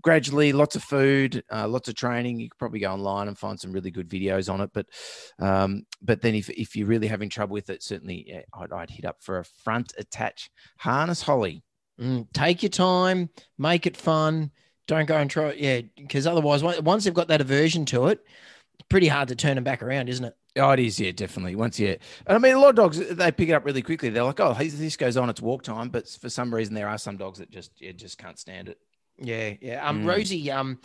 [0.03, 2.41] gradually, lots of food, uh, lots of training.
[2.41, 4.71] You could probably go online and find some really good videos on it.
[4.75, 4.87] But
[5.39, 8.91] um, but then if, if you're really having trouble with it, certainly yeah, I'd, I'd
[8.91, 11.63] hit up for a front attach harness holly.
[12.03, 14.51] Mm, take your time, make it fun.
[14.89, 15.53] Don't go and try.
[15.53, 18.25] Yeah, because otherwise, once they've got that aversion to it,
[18.75, 20.35] it's pretty hard to turn them back around, isn't it?
[20.57, 21.55] Oh, it is, yeah, definitely.
[21.55, 24.09] Once you, and I mean, a lot of dogs they pick it up really quickly.
[24.09, 26.89] They're like, "Oh, this this goes on, it's walk time." But for some reason, there
[26.89, 28.79] are some dogs that just just can't stand it.
[29.19, 29.89] Yeah, yeah.
[29.89, 30.09] Um, Mm.
[30.09, 30.79] Rosie, um,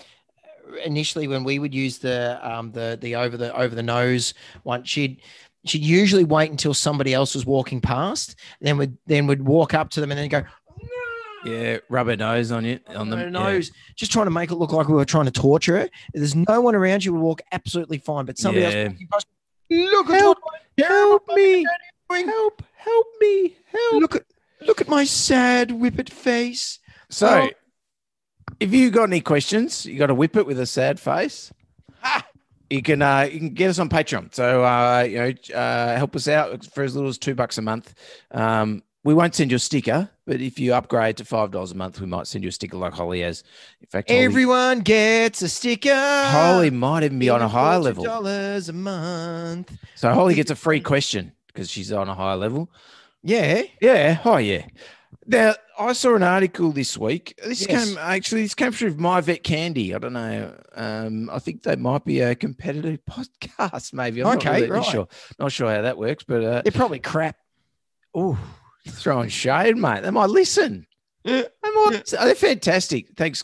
[0.85, 4.83] initially when we would use the um the the over the over the nose one,
[4.83, 5.21] she'd
[5.65, 9.89] she'd usually wait until somebody else was walking past, then would then would walk up
[9.89, 10.43] to them and then go
[11.47, 14.71] Yeah, rub her nose on you on the nose, just trying to make it look
[14.71, 15.89] like we were trying to torture her.
[16.13, 18.25] There's no one around, You would walk absolutely fine.
[18.25, 18.89] But somebody Yeah.
[19.13, 19.25] else
[19.69, 20.37] look at Help,
[20.77, 21.65] help me,
[22.09, 24.01] help, help me, help.
[24.01, 24.23] Look at
[24.61, 26.79] look at my sad whippet face.
[27.09, 27.49] So,
[28.59, 31.51] if you got any questions, you got to whip it with a sad face.
[32.69, 34.33] You can uh, you can get us on Patreon.
[34.35, 37.61] So uh, you know, uh, help us out for as little as two bucks a
[37.61, 37.93] month.
[38.31, 41.75] Um, we won't send you a sticker, but if you upgrade to five dollars a
[41.75, 43.43] month, we might send you a sticker like Holly has.
[43.81, 45.95] In fact, Holly, Everyone gets a sticker.
[45.95, 48.03] Holly might even be on a higher level.
[48.03, 49.71] Dollars a month.
[49.95, 52.69] So Holly gets a free question because she's on a higher level.
[53.23, 53.63] Yeah.
[53.81, 54.19] Yeah.
[54.23, 54.65] Oh, yeah.
[55.25, 57.37] Now, I saw an article this week.
[57.43, 57.89] This Yes.
[57.89, 58.43] came actually.
[58.43, 59.93] This came through My Vet Candy.
[59.93, 60.55] I don't know.
[60.75, 63.93] Um, I think they might be a competitive podcast.
[63.93, 64.21] Maybe.
[64.21, 64.85] I'm Okay, not really right.
[64.85, 65.07] sure.
[65.39, 67.35] Not sure how that works, but uh, They're probably crap.
[68.15, 68.37] oh,
[68.87, 70.01] throwing shade, mate.
[70.03, 70.85] They might listen.
[71.23, 72.05] They might.
[72.07, 73.07] They're fantastic.
[73.17, 73.43] Thanks.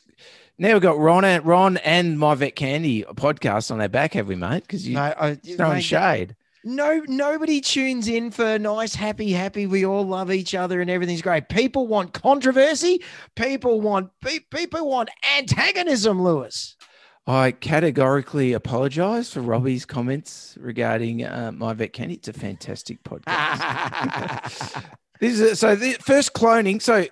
[0.57, 4.27] Now we've got Ron and Ron and My Vet Candy podcast on their back, have
[4.27, 4.61] we, mate?
[4.61, 6.35] Because you No, I, throwing mate, shade.
[6.63, 9.65] no, nobody tunes in for nice, happy, happy.
[9.65, 11.49] We all love each other and everything's great.
[11.49, 13.01] People want controversy.
[13.35, 14.11] People want
[14.51, 16.21] people want antagonism.
[16.21, 16.77] Lewis.
[17.25, 22.15] I categorically apologise for Robbie's comments regarding uh, My Vet Candy.
[22.15, 24.83] It's a fantastic podcast.
[25.23, 26.81] This is so the first cloning.
[26.81, 27.05] So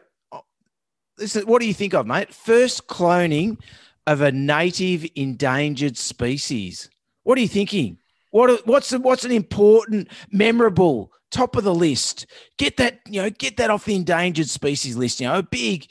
[1.16, 2.34] this is what do you think of, mate?
[2.34, 3.58] First cloning
[4.06, 6.90] of a native endangered species.
[7.24, 8.00] What are you thinking?
[8.32, 12.26] What what's what's an important, memorable, top of the list?
[12.58, 15.22] Get that you know, get that off the endangered species list.
[15.22, 15.88] You know, big,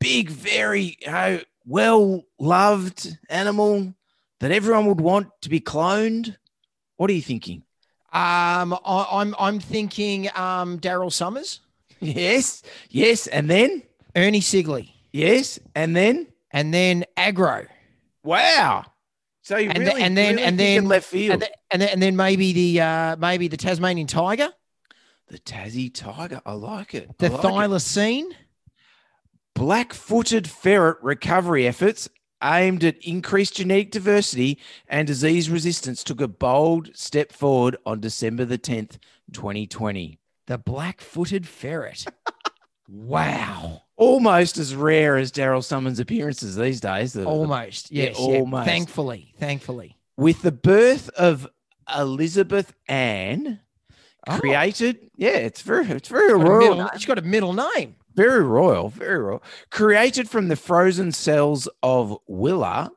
[0.00, 3.94] big, very you know, well loved animal
[4.40, 6.34] that everyone would want to be cloned.
[6.96, 7.62] What are you thinking?
[8.12, 11.60] Um, I, I'm I'm thinking um Daryl Somers,
[12.00, 13.82] Yes, yes, and then
[14.16, 17.66] Ernie Sigley, yes, and then and then Agro,
[18.24, 18.84] wow.
[19.42, 21.32] So you And really, and then- really and then- left field.
[21.34, 24.48] and then, and then and then maybe the uh maybe the Tasmanian Tiger,
[25.28, 27.16] the Tassie tiger, I like it.
[27.18, 28.30] The like thylacine.
[29.54, 32.08] Black-footed ferret recovery efforts
[32.42, 38.44] aimed at increased genetic diversity and disease resistance took a bold step forward on December
[38.44, 38.98] the 10th,
[39.32, 40.18] 2020.
[40.46, 42.04] The black-footed ferret.
[42.88, 43.82] wow.
[43.96, 47.12] Almost as rare as Daryl Somers' appearances these days.
[47.12, 47.90] The- the Almost.
[47.92, 48.16] Yeah, Yes.
[48.18, 48.38] yeah.
[48.38, 48.66] almost.
[48.66, 49.34] Thankfully.
[49.38, 49.96] Thankfully.
[50.16, 51.46] with the birth of
[51.96, 53.60] Elizabeth Ann,
[54.28, 54.38] Oh.
[54.38, 55.10] created.
[55.16, 56.74] Yeah, it's very, it's very a royal.
[56.74, 57.96] middle- it's got a middle name.
[58.14, 59.42] Very royal, very royal.
[59.70, 62.90] Created from the frozen cells of Willa,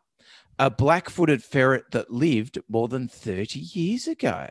[0.60, 4.48] a black-footed ferret that lived more than 30 years ago.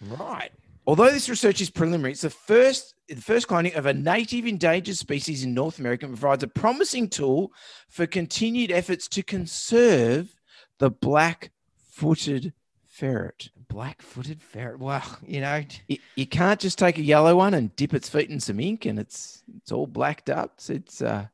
[0.00, 0.50] Right.
[0.86, 4.96] Although this research is preliminary, it's the first the first cloning of a native endangered
[4.96, 7.52] species in North America and provides a promising tool
[7.88, 10.36] for continued efforts to conserve
[10.78, 12.52] the black-footed
[12.86, 13.50] ferret.
[13.70, 14.78] Black-footed ferret.
[14.78, 18.28] Well, you know, You, you can't just take a yellow one and dip its feet
[18.28, 20.54] in some ink and it's it's all blacked up.
[20.56, 21.26] It's, it's uh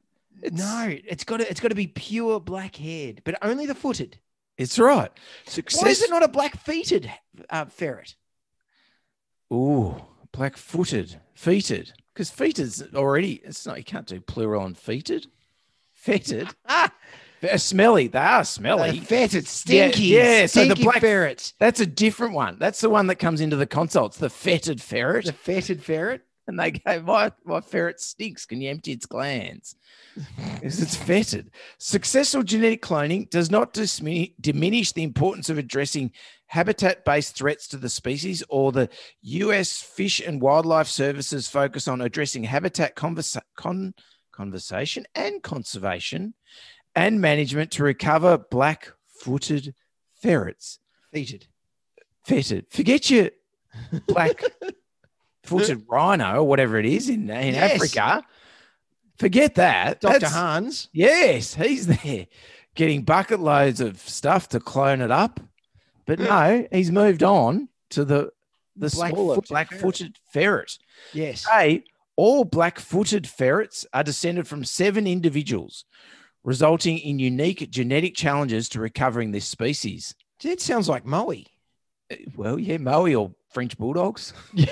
[0.42, 4.18] it's, no, it's got to it's got to be pure black-haired, but only the footed.
[4.59, 5.11] It's right.
[5.75, 7.11] Why is it not a black-feeted
[7.51, 8.14] uh, ferret?
[9.53, 9.96] Ooh,
[10.33, 11.92] black footed, feeted.
[12.12, 15.27] Because feeted's already, it's not, you can't do plural on feeted.
[15.92, 16.49] Fetid.
[17.40, 18.09] They're smelly.
[18.09, 19.01] They are uh, smelly.
[19.01, 21.55] fetid, stinky, yeah, so the black- ferrets.
[21.59, 22.57] That's a different one.
[22.59, 25.27] That's the one that comes into the consults, the fetid ferret.
[25.27, 26.22] The fetid ferret.
[26.49, 28.46] And they go, my, my ferret stinks.
[28.46, 29.75] Can you empty its glands?
[30.55, 31.51] Because it's fetid.
[31.79, 36.12] Successful genetic cloning does not dismi- diminish the importance of addressing
[36.46, 38.88] habitat based threats to the species or the
[39.20, 43.92] US Fish and Wildlife Services focus on addressing habitat conversa- con-
[44.33, 46.33] conversation and conservation
[46.96, 49.74] and management to recover black footed
[50.20, 50.78] ferrets.
[51.12, 51.46] Fetid.
[52.24, 52.66] Fetid.
[52.70, 53.30] Forget your
[54.09, 54.42] black
[55.44, 57.74] footed rhino or whatever it is in, in Yes.
[57.74, 58.24] Africa.
[59.18, 60.00] Forget that.
[60.00, 60.12] Dr.
[60.14, 60.88] That's- Hans.
[60.92, 62.26] Yes, he's there
[62.74, 65.40] getting bucket loads of stuff to clone it up.
[66.06, 68.30] But no, he's moved on to the
[68.78, 70.78] the smaller Black-footed black-footed ferret.
[71.14, 71.46] Yes.
[71.46, 75.85] Hey, all black-footed ferrets are descended from seven individuals,
[76.46, 80.14] resulting in unique genetic challenges to recovering this species.
[80.42, 81.32] It sounds like Moe.
[82.11, 84.32] Uh, well, yeah, Moe or French bulldogs.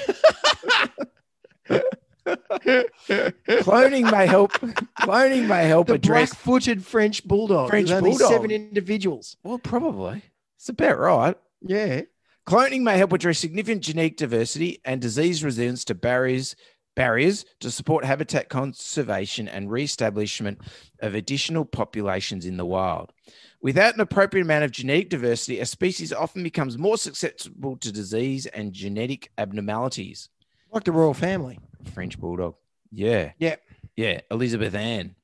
[2.25, 4.53] Cloning may help.
[5.01, 6.31] Cloning may help The address.
[6.31, 7.71] black-footed French bulldog.
[7.71, 8.31] French There's only bulldog.
[8.31, 9.37] seven individuals.
[9.43, 10.23] Well, probably.
[10.57, 11.37] It's about right.
[11.61, 12.03] Yeah.
[12.47, 16.55] Cloning may help address significant genetic diversity and disease resilience to barriers
[16.95, 20.61] barriers to support habitat conservation and re-establishment
[21.01, 23.13] of additional populations in the wild.
[23.61, 28.47] Without an appropriate amount of genetic diversity, a species often becomes more susceptible to disease
[28.47, 30.29] and genetic abnormalities.
[30.71, 31.59] Like the royal family.
[31.93, 32.57] French bulldog.
[32.91, 33.33] Yeah.
[33.39, 33.57] Yeah.
[33.97, 34.21] Yeah.
[34.31, 35.15] Elizabeth Ann.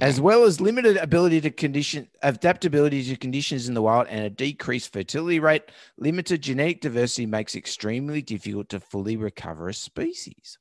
[0.00, 4.30] As well as limited ability to condition adaptability to conditions in the wild and a
[4.30, 5.64] decreased fertility rate,
[5.98, 10.58] limited genetic diversity makes it extremely difficult to fully recover a species.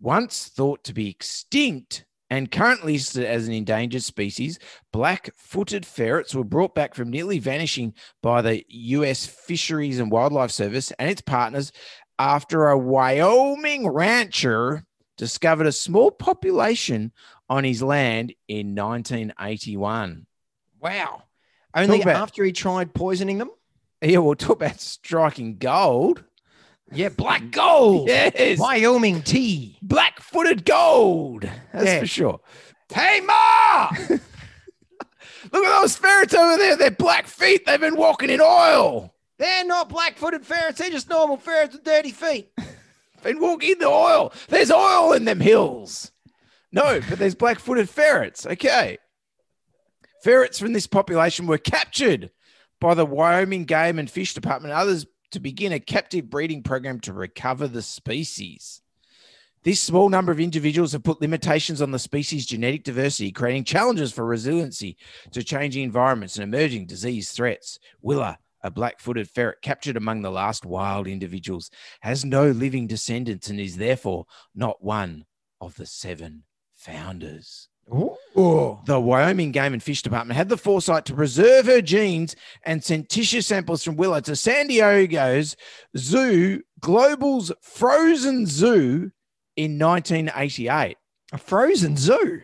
[0.00, 4.58] Once thought to be extinct and currently listed as an endangered species,
[4.92, 10.50] black footed ferrets were brought back from nearly vanishing by the US Fisheries and Wildlife
[10.50, 11.70] Service and its partners
[12.18, 14.84] after a Wyoming rancher
[15.16, 17.12] discovered a small population
[17.48, 20.26] on his land in 1981.
[20.80, 21.22] Wow.
[21.74, 23.50] Only about- after he tried poisoning them?
[24.02, 26.24] Yeah, we'll talk about striking gold.
[26.94, 28.08] Yeah, black gold.
[28.08, 29.78] Yes, Wyoming tea.
[29.82, 31.42] black footed gold.
[31.72, 32.00] That's Yeah.
[32.00, 32.40] for sure.
[32.92, 33.88] Hey, Ma!
[35.52, 36.76] Look at those ferrets over there.
[36.76, 37.66] They're black feet.
[37.66, 39.14] They've been walking in oil.
[39.38, 40.78] They're not black-footed ferrets.
[40.78, 42.50] They're just normal ferrets with dirty feet.
[43.22, 44.32] Been walking in the oil.
[44.48, 46.12] There's oil in them hills.
[46.70, 48.46] No, but there's black footed ferrets.
[48.46, 48.98] Okay.
[50.22, 52.30] Ferrets from this population were captured
[52.80, 55.04] by the Wyoming Game and Fish Department and others
[55.34, 58.80] to begin a captive breeding program to recover the species.
[59.64, 64.12] This small number of individuals have put limitations on the species' genetic diversity, creating challenges
[64.12, 64.96] for resiliency
[65.32, 67.78] to changing environments and emerging disease threats.
[68.00, 71.68] Willa, a black footed ferret captured among the last wild individuals,
[72.02, 75.24] has no living descendants and is therefore not one
[75.60, 76.44] of the seven
[76.76, 77.68] founders.
[77.92, 78.78] Ooh.
[78.86, 83.08] The Wyoming Game and Fish Department had the foresight to preserve her genes and sent
[83.08, 85.56] tissue samples from Willa to San Diego's
[85.96, 89.12] Zoo, Global's Frozen Zoo
[89.56, 90.96] in 1988.
[91.32, 92.40] A frozen zoo.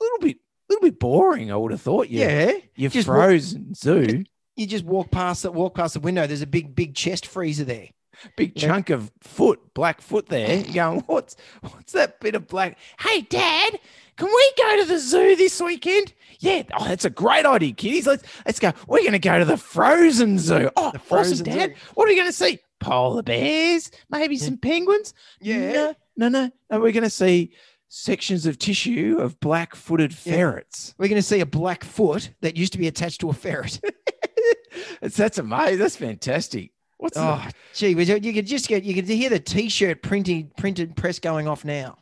[0.00, 0.36] A little bit,
[0.68, 2.08] little bit boring, I would have thought.
[2.08, 2.52] You, Yeah.
[2.76, 4.24] your Just walk- frozen zoo,
[4.56, 6.26] You just walk past the walk past the window.
[6.26, 7.88] There's a big, big chest freezer there.
[8.36, 8.68] Big Yeah.
[8.68, 10.56] chunk of foot, black foot there.
[10.58, 12.78] You're going, what's what's that bit of black?
[13.00, 13.78] Hey, Dad,
[14.16, 16.12] can we go to the zoo this weekend?
[16.40, 18.06] Yeah, oh, that's a great idea, kiddies.
[18.06, 18.72] Let's let's go.
[18.86, 20.70] We're going to go to the Frozen Zoo.
[20.76, 21.70] Oh, The awesome, Frozen Dad.
[21.70, 21.76] Zoo.
[21.94, 22.58] What are we going to see?
[22.80, 25.12] Polar bears, maybe some penguins.
[25.40, 25.72] Yeah.
[25.72, 26.50] no, no, no.
[26.70, 27.52] no we're going to see
[27.88, 30.32] sections of tissue of black-footed Yeah.
[30.34, 30.94] ferrets.
[30.96, 33.80] We're going to see a black foot that used to be attached to a ferret.
[35.00, 35.78] That's that's amazing.
[35.78, 36.70] That's fantastic.
[36.98, 37.88] What's oh, the- oh, gee,
[38.28, 41.98] you could just get you could hear the t-shirt printing printed press going off now.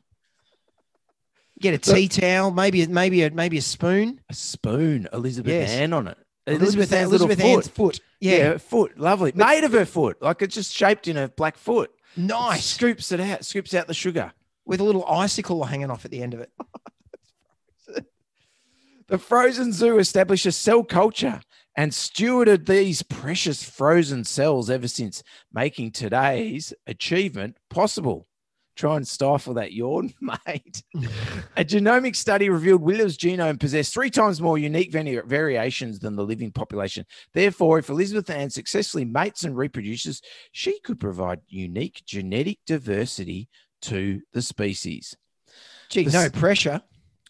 [1.60, 4.20] Get a tea towel, maybe a- maybe a maybe a spoon.
[4.28, 5.70] a spoon, Elizabeth Yes.
[5.70, 6.18] Ann on it.
[6.46, 7.54] Elizabeth, Ann's little Elizabeth foot.
[7.56, 8.00] Ann's foot.
[8.20, 8.36] Yeah.
[8.36, 11.90] Yeah, foot, lovely, made of her foot, like it's just shaped in a black foot.
[12.16, 12.64] nice.
[12.64, 14.32] Scoops it out, scoops out the sugar.
[14.64, 16.50] With a little icicle hanging off at the end of it.
[19.08, 21.40] The Frozen Zoo established a cell culture
[21.76, 28.26] and stewarded these precious frozen cells ever since, making today's achievement possible.
[28.76, 30.82] Try and stifle that yawn, mate.
[31.56, 36.24] a genomic study revealed Willa's genome possessed three times more unique vari- variations than the
[36.24, 37.06] living population.
[37.32, 40.20] Therefore, if Elizabeth Ann successfully mates and reproduces,
[40.52, 43.48] she could provide unique genetic diversity
[43.82, 45.16] to the species.
[45.88, 46.82] Gee, The no pressure.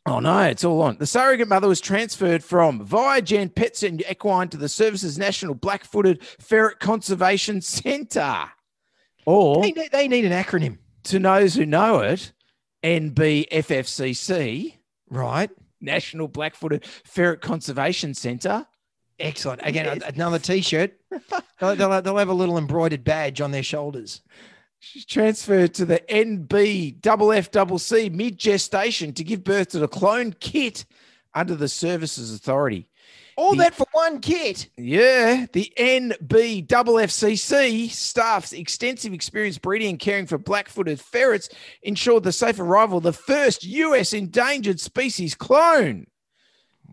[0.07, 0.99] Oh no, it's all on.
[0.99, 6.25] The surrogate mother was transferred from ViaGen Pets and Equine to the Services National Black-Footed
[6.25, 8.45] Ferret Conservation Centre.
[9.25, 12.33] Or They, need- they need an acronym, to those who know it,
[12.85, 14.75] NBFFCC,
[15.11, 15.51] right?
[15.81, 18.67] National Black-Footed Ferret Conservation Centre.
[19.19, 19.61] Excellent.
[19.65, 20.93] Again, a- another T-shirt.
[21.59, 24.21] They'll, they'll, they'll have a little embroidered badge on their shoulders.
[24.79, 30.85] She's transferred to the NBFFCC mid-gestation to give birth to the clone kit
[31.35, 32.89] under the Services Authority.
[33.37, 34.69] All The- that for one kit.
[34.79, 41.51] Yeah, the NBFFCC staff's extensive experience breeding and caring for black-footed ferrets
[41.83, 46.07] ensured the safe arrival of the first US endangered species clone.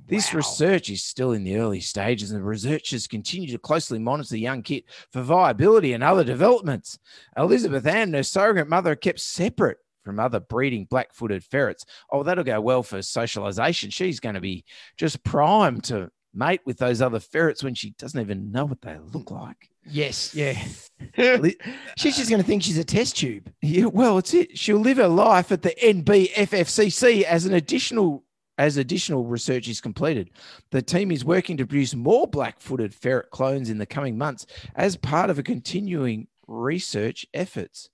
[0.08, 0.38] This Wow.
[0.38, 4.40] research is still in the early stages, and the researchers continue to closely monitor the
[4.40, 7.00] young kit for viability and other developments.
[7.38, 11.86] Elizabeth Ann and her surrogate mother are kept separate from other breeding black-footed ferrets.
[12.12, 13.90] Oh, that'll go well for socialization.
[13.90, 14.66] She's going to be
[14.98, 18.98] just primed to mate with those other ferrets when she doesn't even know what they
[19.14, 19.70] look like.
[19.86, 20.54] Yes, yeah.
[21.98, 23.52] She's just going to think she's a test tube.
[23.62, 24.58] Yeah, well, it's it.
[24.58, 28.24] She'll live her life at the NBFFCC as an additional
[28.58, 30.30] as additional research is completed.
[30.72, 34.46] The team is working to produce more black-footed ferret clones in the coming months
[34.76, 37.90] as part of a continuing research efforts.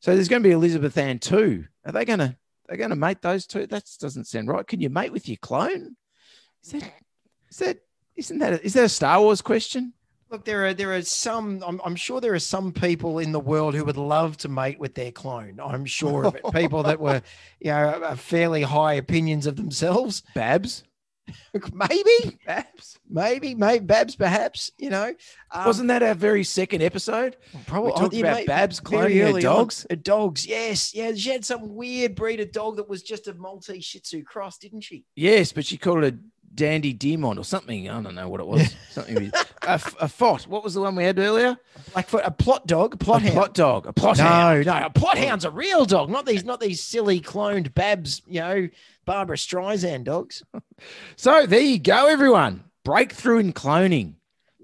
[0.00, 1.64] So there's going to be Elizabeth Ann too.
[1.84, 2.36] Are they going to
[2.68, 3.66] they're going to mate those two?
[3.66, 4.66] That doesn't sound right.
[4.66, 5.96] Can you mate with your clone?
[6.62, 6.92] Is that
[7.50, 7.78] is that
[8.14, 9.94] isn't that a, is that a Star Wars question?
[10.30, 11.62] Look, there are there are some.
[11.66, 14.78] I'm, I'm sure there are some people in the world who would love to mate
[14.78, 15.58] with their clone.
[15.62, 16.42] I'm sure of it.
[16.52, 17.22] People that were,
[17.60, 20.22] you know, fairly high opinions of themselves.
[20.34, 20.84] Babs,
[21.72, 22.98] Maybe, Babs.
[23.08, 24.70] maybe, maybe Babs, perhaps.
[24.78, 25.14] You know,
[25.50, 27.36] um, Wasn't that our very second episode?
[27.66, 29.40] probably we talked yeah, about mate, Babs cloning her on.
[29.40, 29.86] dogs?
[29.90, 31.12] Uh, dogs, yes, yeah.
[31.14, 34.58] She had some weird breed of dog that was just a Maltese Shih Tzu cross,
[34.58, 35.04] didn't she?
[35.16, 36.18] Yes, but she called it a
[36.58, 37.88] dandy demon or something.
[37.88, 38.74] I don't know what it was.
[38.90, 40.42] something with- a, a fot.
[40.46, 41.56] What was the one we had earlier?
[41.92, 43.34] Blackfoot, a Plott dog, a Plott a hound.
[43.36, 43.86] Plott dog.
[43.86, 44.66] A Plott hound.
[44.66, 48.20] No, no, a Plott hound's a real dog, not these, not these silly cloned Babs,
[48.26, 48.68] you know,
[49.06, 50.42] Barbra Streisand dogs.
[51.16, 52.64] So there you go, everyone.
[52.84, 54.14] Breakthrough in cloning.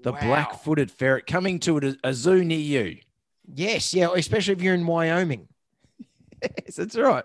[0.01, 0.19] The Wow.
[0.21, 2.97] black-footed ferret coming to a, a zoo near you.
[3.53, 5.47] Yes, yeah, especially if you're in Wyoming.
[6.63, 7.23] Yes, that's right.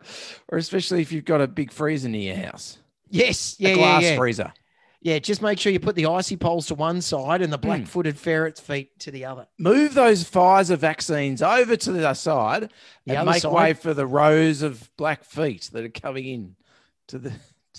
[0.49, 2.79] Or especially if you've got a big freezer near your house.
[3.11, 4.17] Yes, yeah, a yeah, glass yeah.
[4.17, 4.53] freezer.
[5.03, 7.63] Yeah, just make sure you put the icy poles to one side and the hmm.
[7.63, 9.47] black-footed ferret's feet to the other.
[9.59, 12.71] Move those Pfizer vaccines over to the side
[13.07, 13.53] The and other make side.
[13.53, 16.57] way for the rows of black feet that are coming in
[17.09, 17.33] to the.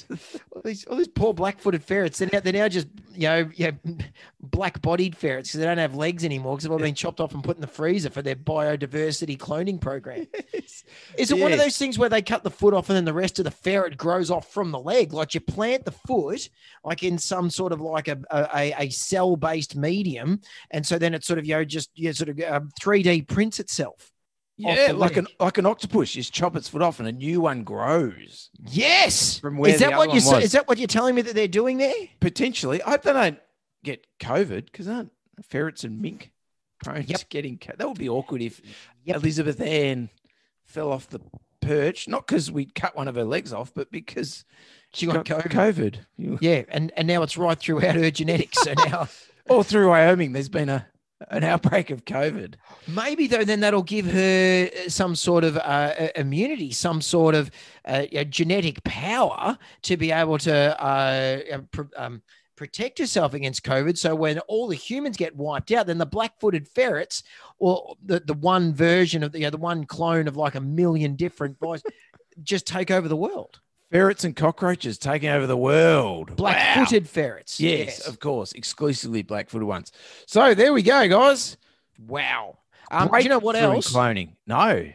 [0.56, 3.72] All these, all these poor black-footed ferrets, they're now, they're now just, you know, yeah,
[4.42, 7.44] black-bodied ferrets because they don't have legs anymore because they've all been chopped off and
[7.44, 10.28] put in the freezer for their biodiversity cloning program.
[11.18, 13.14] Is it one of those things where they cut the foot off and then the
[13.14, 15.14] rest of the ferret grows off from the leg?
[15.14, 16.50] Like you plant the foot,
[16.84, 20.42] like in some sort of like a a, a cell based medium,
[20.72, 23.04] and so then it sort of you know just you know, sort of um, three
[23.04, 24.11] D prints itself.
[24.66, 26.16] Off Yeah, the like an like an octopus.
[26.16, 28.50] You just chop its foot off and a new one grows.
[28.68, 29.40] Yes.
[29.40, 30.44] From where is that the what other you one was.
[30.46, 31.94] is that what you're telling me that they're doing there?
[32.20, 33.40] Potentially, I hope they don't
[33.84, 35.12] get COVID because aren't
[35.44, 36.32] ferrets and mink
[36.84, 37.20] prone Yep.
[37.20, 37.58] to getting?
[37.58, 38.62] co- That would be awkward if
[39.06, 39.16] Yep.
[39.18, 40.10] Elizabeth Ann
[40.66, 41.20] fell off the
[41.62, 44.46] perch, not because we cut one of her legs off, but because
[44.94, 45.52] She got COVID.
[46.18, 46.40] COVID.
[46.42, 48.60] Yeah, and and now it's right throughout her genetics.
[48.62, 49.08] So now
[49.50, 50.88] All through Wyoming, there's been a
[51.30, 52.56] an outbreak of COVID.
[52.88, 57.36] Maybe though, then that'll give her uh, some sort of uh, uh, immunity, some sort
[57.36, 57.52] of
[57.86, 62.22] uh, genetic power to be able to uh, pr- um,
[62.56, 63.98] protect herself against COVID.
[63.98, 67.24] So when all the humans get wiped out, then the black-footed ferrets,
[67.58, 70.62] or the, the one version of the you know, the one clone of like a
[70.62, 71.82] million different boys,
[72.44, 73.60] just take over the world.
[73.92, 76.36] Ferrets and cockroaches taking over the world.
[76.38, 77.60] Black-footed ferrets.
[77.60, 79.92] Yes, of course, exclusively black-footed ones.
[80.28, 81.58] So there we go, guys.
[82.08, 82.60] Wow.
[82.90, 83.92] Um, do you know what else?
[83.92, 84.36] Cloning.
[84.48, 84.90] No.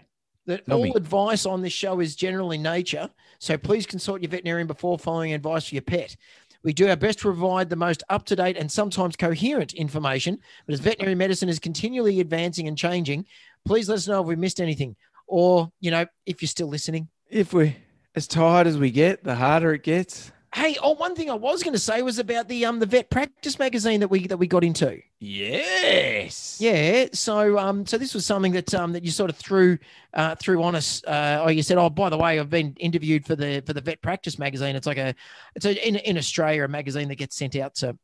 [0.47, 0.93] that Tell all me.
[0.95, 3.11] advice on this show is general in nature.
[3.39, 6.17] So please consult your veterinarian before following advice for your pet.
[6.63, 10.39] We do our best to provide the most up to date and sometimes coherent information,
[10.67, 13.27] but as veterinary medicine is continually advancing and changing,
[13.65, 14.97] please let us know if we missed anything
[15.29, 17.09] or, you know, if you're still listening.
[17.29, 17.77] If we
[18.17, 20.33] as tired as we get, the harder it gets.
[20.55, 23.11] Hey, oh, one thing I was going to say was about the um the vet
[23.11, 24.99] practice magazine that we that we got into.
[25.21, 26.57] Yes.
[26.59, 27.09] Yeah.
[27.13, 29.77] So um so this was something that um that you sort of threw
[30.15, 31.05] uh threw on us.
[31.05, 33.83] Uh or you said, Oh, by the way, I've been interviewed for the for the
[33.83, 34.77] vet practice magazine.
[34.77, 35.15] It's like a
[35.55, 37.99] it's a in, in Australia, a magazine that gets sent out to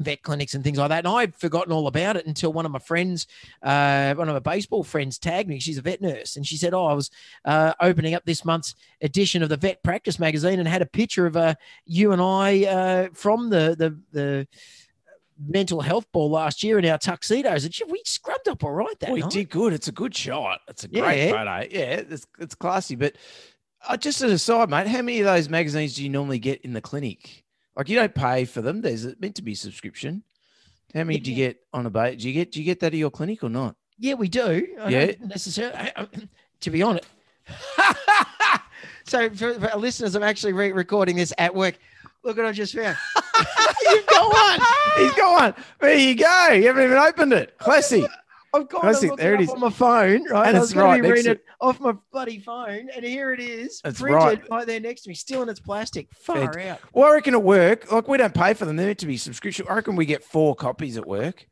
[0.00, 1.04] vet clinics and things like that.
[1.04, 3.26] And I'd forgotten all about it until one of my friends,
[3.62, 5.60] uh, one of my baseball friends tagged me.
[5.60, 6.36] She's a vet nurse.
[6.36, 7.10] And she said, Oh, I was
[7.44, 11.26] uh, opening up this month's edition of the vet practice magazine and had a picture
[11.26, 14.48] of uh, you and I uh, from the, the, the,
[15.48, 17.64] mental health ball last year in our tuxedos.
[17.64, 19.30] And we scrubbed up all right that we night.
[19.30, 19.72] did good.
[19.72, 20.60] It's a good shot.
[20.68, 21.30] It's a great Yeah.
[21.30, 21.66] photo.
[21.70, 22.94] Yeah, it's, it's classy.
[22.94, 23.16] But
[23.88, 26.60] uh, just as an aside, mate, how many of those magazines do you normally get
[26.60, 27.44] in the clinic?
[27.76, 28.80] Like you don't pay for them.
[28.82, 30.22] There's meant to be subscription.
[30.94, 32.16] How many do you get on a bait?
[32.16, 33.76] Do you get do you get that at your clinic or not?
[33.98, 34.66] Yeah, we do.
[34.80, 35.12] I Yeah.
[35.24, 35.74] necessarily.
[35.76, 36.08] I- I-
[36.60, 37.06] to be honest.
[39.04, 41.78] so for, for our listeners, I'm actually re- recording this at work.
[42.22, 42.96] Look what I just found.
[43.82, 44.60] You've got one.
[44.98, 45.64] He's got one.
[45.80, 46.48] There you go.
[46.52, 47.56] You haven't even opened it.
[47.58, 48.06] Classy.
[48.52, 50.48] I've got it, look there it it up on my phone, right?
[50.48, 52.88] And I it's was going right to be reading to- it off my bloody phone,
[52.94, 54.50] and here it is, That's printed right.
[54.50, 54.66] right.
[54.66, 56.08] there next to me, still in its plastic.
[56.14, 56.80] Far Fed- out.
[56.92, 58.76] Well, I reckon at work, like we don't pay for them.
[58.76, 59.66] They're meant to be subscription.
[59.68, 61.46] I reckon we get four copies at work.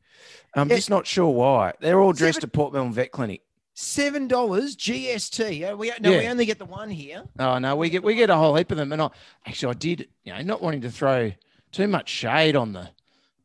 [0.55, 0.77] I'm Yeah.
[0.77, 1.75] just not sure why.
[1.81, 3.43] They're all dressed Seven- to Port Melbourne Vet Clinic.
[3.75, 5.63] Seven dollars GST.
[5.63, 7.23] Uh, we no, we only get the one here.
[7.39, 8.91] Oh no, we get we get a whole heap of them.
[8.93, 9.11] And I
[9.47, 11.31] actually I did, you know, not wanting to throw
[11.71, 12.89] too much shade on the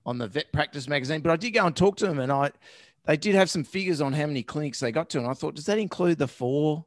[0.08, 2.50] on the vet practice magazine, but I did go and talk to them and I
[3.06, 5.56] they did have some figures on how many clinics they got to, and I thought,
[5.56, 6.86] does that include the four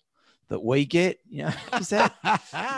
[0.48, 1.18] that we get?
[1.28, 2.14] You know, is that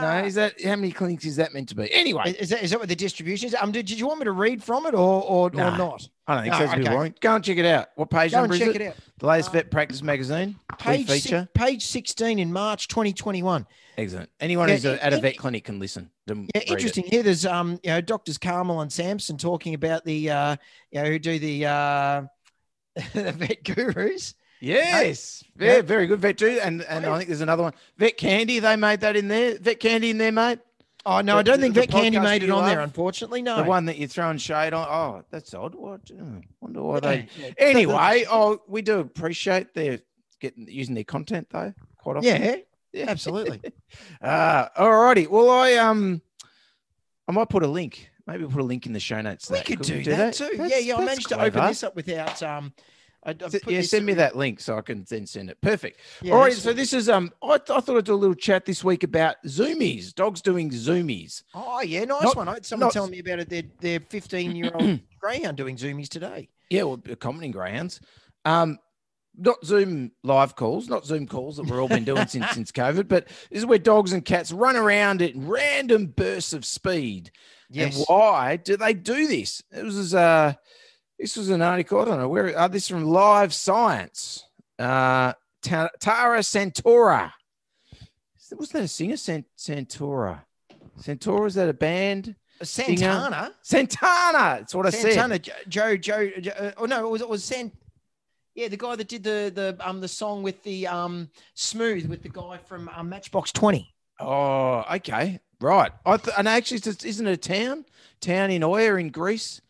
[0.01, 0.25] no?
[0.25, 1.93] Is that how many clinics is that meant to be?
[1.93, 3.55] Anyway, Is that, is that what the distribution is?
[3.61, 5.75] Um, did, did you want me to read from it or or, Nah.
[5.75, 6.09] or not?
[6.27, 6.65] I don't think No, so.
[6.65, 6.95] It's okay.
[6.95, 7.15] boring.
[7.21, 7.89] Go and check it out.
[7.97, 8.83] What page Go number and is check it?
[8.83, 8.95] it out.
[9.19, 10.57] The latest Uh, Vet Practice magazine.
[10.79, 11.49] Page six, feature.
[11.55, 13.67] page sixteen in March 2021.
[13.97, 14.31] Excellent.
[14.41, 16.11] Anyone Yeah, who's a, at a vet clinic can listen.
[16.27, 16.69] Yeah, it.
[16.71, 17.05] interesting.
[17.05, 20.57] Here, there's um, you know, doctors Carmel and Sampson talking about the uh,
[20.93, 22.23] you know, who do the uh,
[23.15, 24.35] the vet gurus.
[24.61, 25.77] Yes, Yeah.
[25.77, 26.21] yeah, very good.
[26.21, 27.75] Vet too, and and I think there's another one.
[27.97, 29.57] Vet Candy, they made that in there.
[29.59, 30.59] Vet Candy in there, mate.
[31.07, 33.41] Oh no, The- I don't the- think the Vet Candy made it on there, unfortunately.
[33.41, 33.57] No.
[33.57, 34.87] The one that you're throwing shade on.
[34.91, 35.75] Oh, that's odd.
[35.77, 36.01] What?
[36.13, 37.29] oh, wonder why Yeah, they.
[37.39, 37.51] yeah.
[37.59, 40.01] Anyway, oh, we do appreciate their
[40.41, 41.73] getting using their content though.
[41.99, 42.29] Quite often.
[42.43, 42.57] Yeah,
[42.93, 43.05] yeah.
[43.09, 43.61] absolutely.
[44.21, 45.29] Uh, all righty.
[45.29, 46.21] Well, I um,
[47.29, 48.11] I might put a link.
[48.29, 49.51] Maybe we'll put a link in the show notes.
[49.51, 49.67] we that.
[49.67, 50.51] could we do, that, too.
[50.57, 50.97] That's- yeah, yeah.
[50.97, 52.73] I managed to open this up without um.
[53.25, 55.61] I, I've S- put yeah, send me that link so I can then send it.
[55.61, 55.99] Perfect.
[56.23, 56.53] Yeah, All right.
[56.53, 57.33] So this is um.
[57.43, 60.15] I, I thought I'd do a little chat this week about zoomies.
[60.15, 61.43] Dogs doing zoomies.
[61.55, 62.49] Oh yeah, nice Not- one.
[62.49, 63.49] I had someone not- telling me about it.
[63.49, 66.49] Their their 15 year old greyhound doing zoomies today.
[66.71, 68.01] Yeah, well, common greyhounds.
[68.45, 68.79] Um,
[69.37, 73.09] not Zoom live calls, not Zoom calls that we've all been doing since since COVID,
[73.09, 77.31] but this is where dogs and cats run around at random bursts of speed.
[77.75, 79.63] And why do they do this?
[79.71, 80.55] It was uh
[81.19, 84.45] this was an article, I don't know where uh, this is from Live Science.
[84.79, 87.33] Uh Ta- Tara Santora.
[88.57, 89.17] Was that a singer?
[89.17, 90.43] Sant- Santora.
[91.01, 92.35] Santora, is that a band?
[92.63, 93.53] Santana.
[93.63, 94.59] Santana.
[94.61, 95.13] That's what I said.
[95.13, 95.39] Santana.
[95.39, 95.97] Jo- Joe.
[95.97, 96.53] Joe.
[96.59, 97.73] Uh, oh no, it was it was Sant.
[98.55, 102.23] Yeah, the guy that did the the um the song with the um smooth with
[102.23, 103.95] the guy from um, Matchbox Twenty.
[104.19, 105.39] Oh, okay.
[105.61, 105.91] Right.
[106.07, 107.85] I th- and actually, just- isn't it a town?
[108.21, 109.61] Town in Oia in Greece?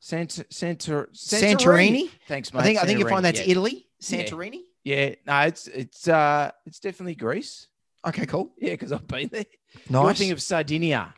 [0.00, 2.10] Sant- Santor- Santorini.
[2.28, 2.60] Thanks, mate.
[2.60, 3.50] I think I think you find that's yeah.
[3.50, 3.86] Italy.
[4.00, 4.60] Santorini.
[4.84, 5.14] Yeah.
[5.26, 7.66] No, it's it's uh it's definitely Greece.
[8.06, 8.52] Okay, cool.
[8.58, 9.44] Yeah, because I've been there.
[9.90, 10.04] Nice.
[10.04, 11.14] You're thinking of Sardinia.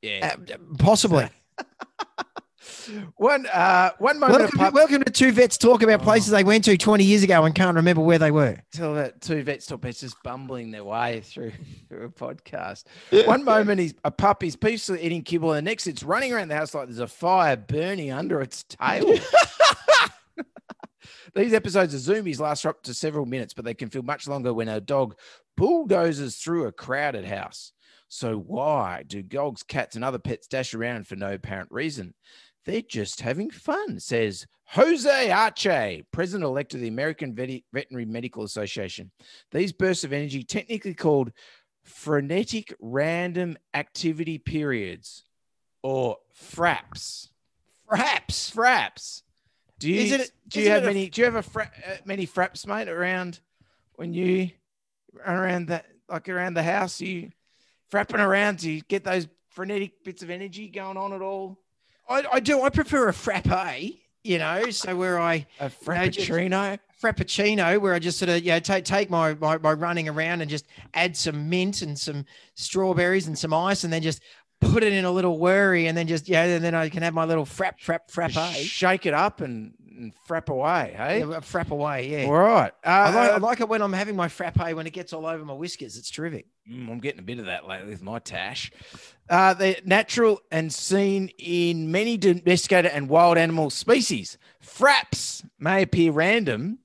[0.00, 0.34] Yeah.
[0.38, 1.28] Uh, possibly.
[3.16, 6.04] one uh one moment Welcome, of welcome to two vets talk about Oh.
[6.04, 8.58] places they went to 20 years ago and can't remember where they were.
[8.72, 9.82] tell that two vets talk.
[9.82, 11.52] pets just bumbling their way through
[11.88, 12.84] through a podcast.
[13.26, 16.48] One moment he's a pup, he's peacefully eating kibble, and the next it's running around
[16.48, 19.18] the house like there's a fire burning under its tail.
[21.34, 24.26] These episodes of Zoomies last for up to several minutes, but they can feel much
[24.26, 25.16] longer when a dog
[25.56, 27.72] bulldozes through a crowded house.
[28.08, 32.14] So why do dogs, cats, and other pets dash around for no apparent reason?
[32.66, 39.12] They're just having fun, says Jose Arce, president elect of the American Veterinary Medical Association.
[39.52, 41.30] These bursts of energy, technically called
[41.84, 45.22] frenetic random activity periods
[45.82, 47.28] or fraps.
[47.88, 49.22] Fraps, Fraps.
[49.78, 52.26] Do you it- do you have a- many do you have a fra- uh, many
[52.26, 53.40] fraps, mate, around
[53.94, 54.50] when you
[55.12, 57.00] run around that like around the house?
[57.00, 57.30] You
[57.92, 58.58] frapping around?
[58.58, 61.58] Do you get those frenetic bits of energy going on at all?
[62.08, 62.62] I, I do.
[62.62, 63.46] I prefer a frappe,
[64.22, 66.78] you know, so where I A frappuccino?
[67.02, 70.40] frappuccino where I just sort of you know take take my, my my running around
[70.40, 74.22] and just add some mint and some strawberries and some ice and then just
[74.62, 77.12] put it in a little worry and then just yeah and then I can have
[77.12, 78.30] my little frap frap frappe.
[78.30, 81.18] Just shake it up and, and frap away, hey?
[81.20, 82.26] Yeah, frappe away, yeah.
[82.26, 82.72] All right.
[82.84, 85.12] Uh, I like, I uh, like it when I'm having my frappe when it gets
[85.12, 85.96] all over my whiskers.
[85.98, 86.46] It's terrific.
[86.70, 88.72] Mm, I'm getting a bit of that lately with my tash.
[89.28, 94.38] Uh, they're natural and seen in many domesticated and wild animal species.
[94.64, 96.78] Fraps may appear random,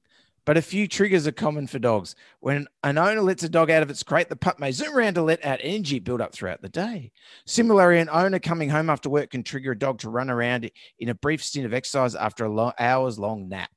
[0.44, 2.16] but a few triggers are common for dogs.
[2.40, 5.14] When an owner lets a dog out of its crate, the pup may zoom around
[5.16, 7.12] to let out energy build up throughout the day.
[7.46, 11.10] Similarly, an owner coming home after work can trigger a dog to run around in
[11.10, 13.72] a brief stint of exercise after a lo- hours long nap.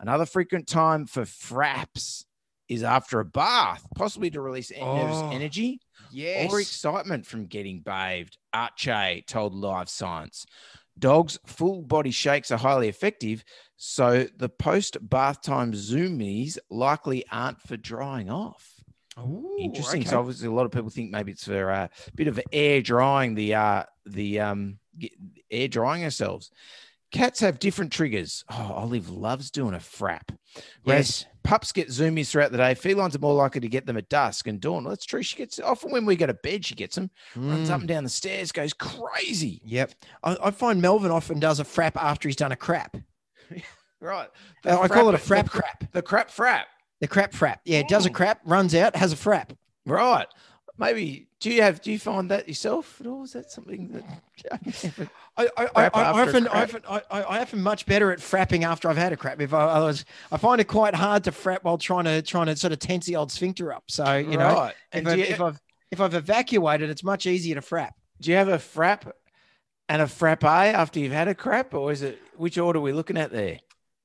[0.00, 2.24] Another frequent time for fraps
[2.68, 5.30] is after a bath, possibly to release Oh.
[5.30, 5.80] energy
[6.12, 6.52] Yes.
[6.52, 8.36] or excitement from getting bathed.
[8.52, 10.46] Arce told Live Science.
[10.98, 13.42] Dogs' full body shakes are highly effective,
[13.76, 18.74] so the post bath time zoomies likely aren't for drying off.
[19.58, 20.04] Interesting.
[20.04, 22.82] So obviously, a lot of people think maybe it's for uh, a bit of air
[22.82, 24.78] drying the uh, the um,
[25.50, 26.50] air drying ourselves.
[27.12, 28.44] Cats have different triggers.
[28.50, 30.28] Oh, Olive loves doing a frap.
[30.84, 31.26] Whereas Yes.
[31.42, 32.74] pups get zoomies throughout the day.
[32.74, 34.84] Felines are more likely to get them at dusk and dawn.
[34.84, 35.22] Well, that's true.
[35.22, 37.72] She gets often when we go to bed, she gets them, runs Mm.
[37.72, 39.60] up and down the stairs, goes crazy.
[39.64, 39.92] Yep.
[40.22, 42.96] I, I find Melvin often does a frap after he's done a crap.
[44.02, 44.28] Right.
[44.64, 45.92] Uh, I call it a frap cra- crap.
[45.92, 46.62] The crap frap.
[47.02, 47.58] The crap frap.
[47.66, 48.14] Yeah, does a Mm.
[48.14, 49.50] crap, runs out, has a frap.
[49.84, 50.26] Right.
[50.78, 53.24] Maybe do you have do you find that yourself at all?
[53.24, 57.62] Is that something that I, I, I, I, often, I, often, I, I I often
[57.62, 59.40] much better at frapping after I've had a crap.
[59.40, 62.46] If I, I was, I find it quite hard to frap while trying to trying
[62.46, 63.84] to sort of tense the old sphincter up.
[63.88, 65.60] So you know, if, I, you, if I've
[65.90, 67.90] if I've evacuated, it's much easier to frap.
[68.20, 69.10] do you have a frap
[69.88, 72.92] and a frappe after you've had a crap, or is it which order are we
[72.92, 73.58] looking at there?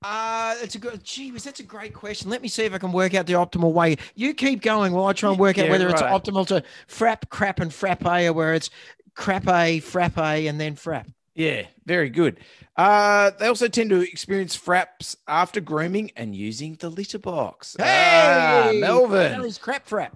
[0.04, 1.04] Uh, it's a good.
[1.04, 2.30] Gee, that's a great question.
[2.30, 3.98] Let me see if I can work out the optimal way.
[4.14, 7.30] You keep going while I try and work out Yeah, whether it's optimal to frap,
[7.30, 8.70] crap, and frappe, or where it's
[9.16, 11.08] crap crappe, frappe, and then frap.
[11.34, 12.40] Yeah, very good.
[12.78, 17.76] Uh, they also tend to experience fraps after grooming and using the litter box.
[17.80, 19.32] Ah, Melvin.
[19.32, 20.12] that is crap frap.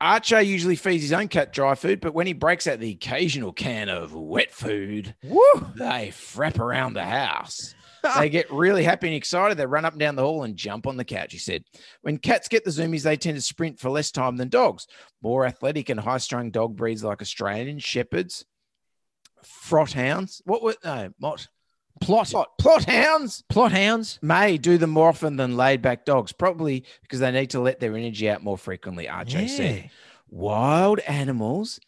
[0.00, 3.52] Archer usually feeds his own cat dry food, but when he breaks out the occasional
[3.52, 5.40] can of wet food, Woo!
[5.74, 7.74] they frap around the house.
[8.18, 9.58] They get really happy and excited.
[9.58, 11.64] They run up and down the hall and jump on the couch, he said.
[12.02, 14.86] When cats get the zoomies, they tend to sprint for less time than dogs.
[15.22, 18.44] More athletic and high strung dog breeds like Australian Shepherds,
[19.44, 20.42] Frot Hounds.
[20.44, 21.48] What were, no, Mott.
[22.00, 24.20] Plott, Plott, Plott hounds Plott hounds.
[24.22, 27.80] may do them more often than laid back dogs, probably because they need to let
[27.80, 29.90] their energy out more frequently, Archie said.
[30.28, 31.80] Wild animals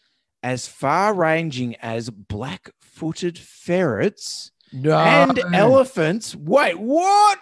[0.42, 6.35] as far ranging as black footed ferrets No, and elephants.
[6.35, 7.39] Wait, what?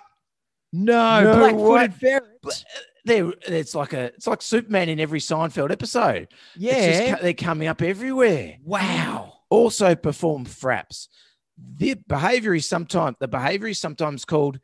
[0.72, 2.64] no, No black-footed ferrets.
[2.64, 6.28] Uh, they're, it's like a it's like Superman in every Seinfeld episode.
[6.54, 7.10] It's Yeah.
[7.10, 8.56] just, they're coming up everywhere.
[8.64, 9.34] wow.
[9.50, 11.08] Also perform fraps.
[11.56, 14.60] The behavior is sometimes the behavior is sometimes called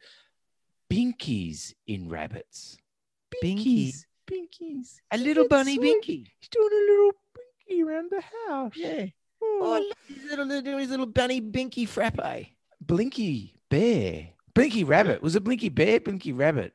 [0.93, 2.77] binkies in rabbits.
[3.43, 4.05] Binkies.
[4.31, 4.97] binkies.
[5.11, 6.03] A little bunny Sweet.
[6.05, 6.27] binky.
[6.41, 8.73] He's doing a little binky around the house.
[8.77, 9.07] Yeah.
[9.43, 12.47] Oh, Oh, look, his little, little, his little bunny binky frappe.
[12.87, 14.29] Blinky bear.
[14.55, 15.23] Blinky rabbit.
[15.23, 16.01] Was it Blinky bear?
[16.01, 16.73] Blinky rabbit.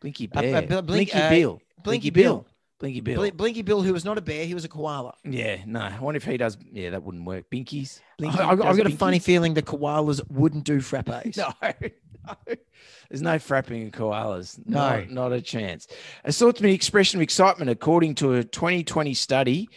[0.00, 0.62] Blinky Uh, uh, bear.
[0.66, 1.62] Blink- Blinky uh, Bill.
[1.82, 2.34] Blinky Bill.
[2.36, 2.46] Bill.
[2.78, 3.16] Blinky Bill.
[3.30, 5.14] Bl- Blinky Bill, who was not a bear, he was a koala.
[5.24, 5.80] yeah, no.
[5.80, 6.58] I wonder if he does.
[6.72, 7.48] Yeah, that wouldn't work.
[7.50, 8.00] Binkies.
[8.18, 11.36] Blinky I, have got a funny feeling the koalas wouldn't do frappes.
[11.36, 12.34] No, no.
[13.10, 14.58] There's no frapping in koalas.
[14.66, 14.78] No.
[14.78, 15.86] Not, not a chance.
[16.24, 19.68] A to be expression of excitement, according to a 2020 study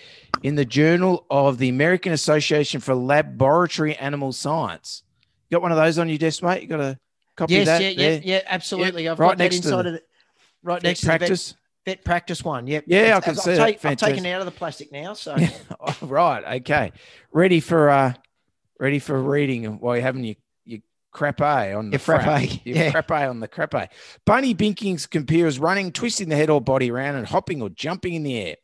[0.43, 5.03] in the Journal of the American Association for Laboratory Animal Science.
[5.51, 6.61] Got one of those on your desk, mate?
[6.61, 6.99] You got a
[7.35, 7.81] copy Yes, of that?
[7.81, 9.07] Yes, yeah, yeah, yeah, absolutely.
[9.07, 10.01] I've right got that next to the of the,
[10.63, 11.49] right next practice.
[11.49, 11.57] to the
[11.91, 12.67] vet, vet practice one.
[12.67, 12.83] Yep.
[12.87, 13.65] Yeah, I can I've, see I've, that.
[13.65, 15.13] take- I've taken it out of the plastic now.
[15.13, 15.35] So
[15.79, 16.61] Oh, right.
[16.61, 16.91] Okay.
[17.31, 18.13] Ready for uh
[18.79, 20.35] ready for reading while you're having your,
[20.65, 20.79] your
[21.11, 22.61] crepe on the Your frappe, frap.
[22.65, 22.91] Your yeah.
[22.91, 23.89] crepe on the crepe.
[24.25, 28.13] Bunny binkings compare as running, twisting the head or body around and hopping or jumping
[28.13, 28.55] in the air.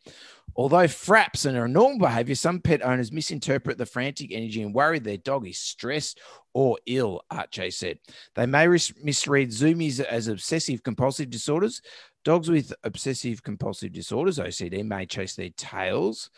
[0.55, 4.99] Although fraps are a normal behavior, some pet owners misinterpret the frantic energy and worry
[4.99, 6.19] their dog is stressed
[6.53, 7.99] or ill, Arce said.
[8.35, 11.81] They may misread zoomies as obsessive compulsive disorders.
[12.23, 16.29] Dogs with obsessive compulsive disorders, OCD, may chase their tails,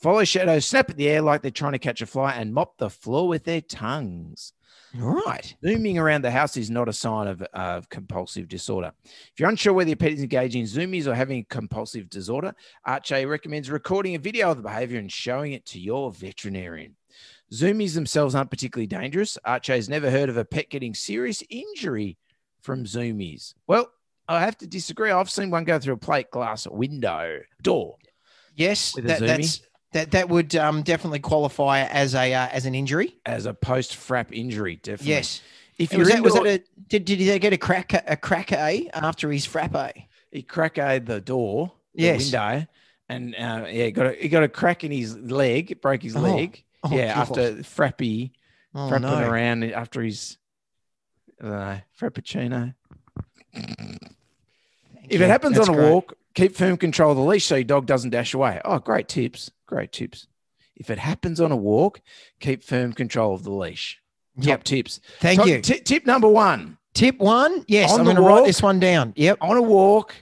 [0.00, 2.76] follow shadows, snap at the air like they're trying to catch a fly, and mop
[2.76, 4.52] the floor with their tongues.
[4.94, 5.54] Right.
[5.64, 8.92] Zooming around the house is not a sign of, of compulsive disorder.
[9.04, 12.54] If you're unsure whether your pet is engaging in zoomies or having a compulsive disorder,
[12.84, 16.96] Arce recommends recording a video of the behavior and showing it to your veterinarian.
[17.52, 19.38] Zoomies themselves aren't particularly dangerous.
[19.44, 22.18] Arce has never heard of a pet getting serious injury
[22.62, 23.54] from zoomies.
[23.66, 23.90] Well,
[24.28, 25.10] I have to disagree.
[25.10, 27.96] I've seen one go through a plate glass window door.
[28.54, 29.26] Yes, that, zoomie?
[29.26, 29.60] that's
[29.92, 33.16] that that would um, definitely qualify as a uh, as an injury.
[33.26, 34.76] as a post frap injury.
[34.76, 35.12] Definitely.
[35.14, 35.40] Yes.
[35.78, 38.52] If you're Was that, was that a, did, did he get a crack a crack
[38.52, 39.94] a after his frappe?
[40.30, 42.18] he cracked the door, the Yes.
[42.24, 42.66] window,
[43.08, 46.14] and uh, yeah, he got a, he got a crack in his leg, broke his
[46.16, 46.20] Oh.
[46.20, 46.62] leg.
[46.84, 48.32] Oh, yeah, after frappy,
[48.74, 49.30] Oh, frapping no.
[49.30, 50.36] around after his
[51.42, 52.74] uh, frappuccino.
[55.08, 55.24] If you.
[55.24, 55.90] it happens That's on a great.
[55.90, 58.60] walk, keep firm control of the leash so your dog doesn't dash away.
[58.64, 59.50] Oh, great tips.
[59.66, 60.26] Great tips.
[60.76, 62.00] If it happens on a walk,
[62.40, 63.98] keep firm control of the leash.
[64.38, 64.64] Top Yep.
[64.64, 65.00] tips.
[65.20, 65.60] Thank Top- you.
[65.60, 67.64] ti- tip number one Tip one.
[67.68, 69.14] Yes, On I'm going to write this one down.
[69.16, 69.38] Yep.
[69.40, 70.14] on a walk,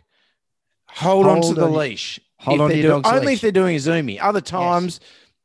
[0.88, 2.20] hold, on to the leash.
[2.38, 3.34] hold If on to your doing- dog's only leash.
[3.38, 4.20] if they're doing a zoomie.
[4.20, 5.00] Other times,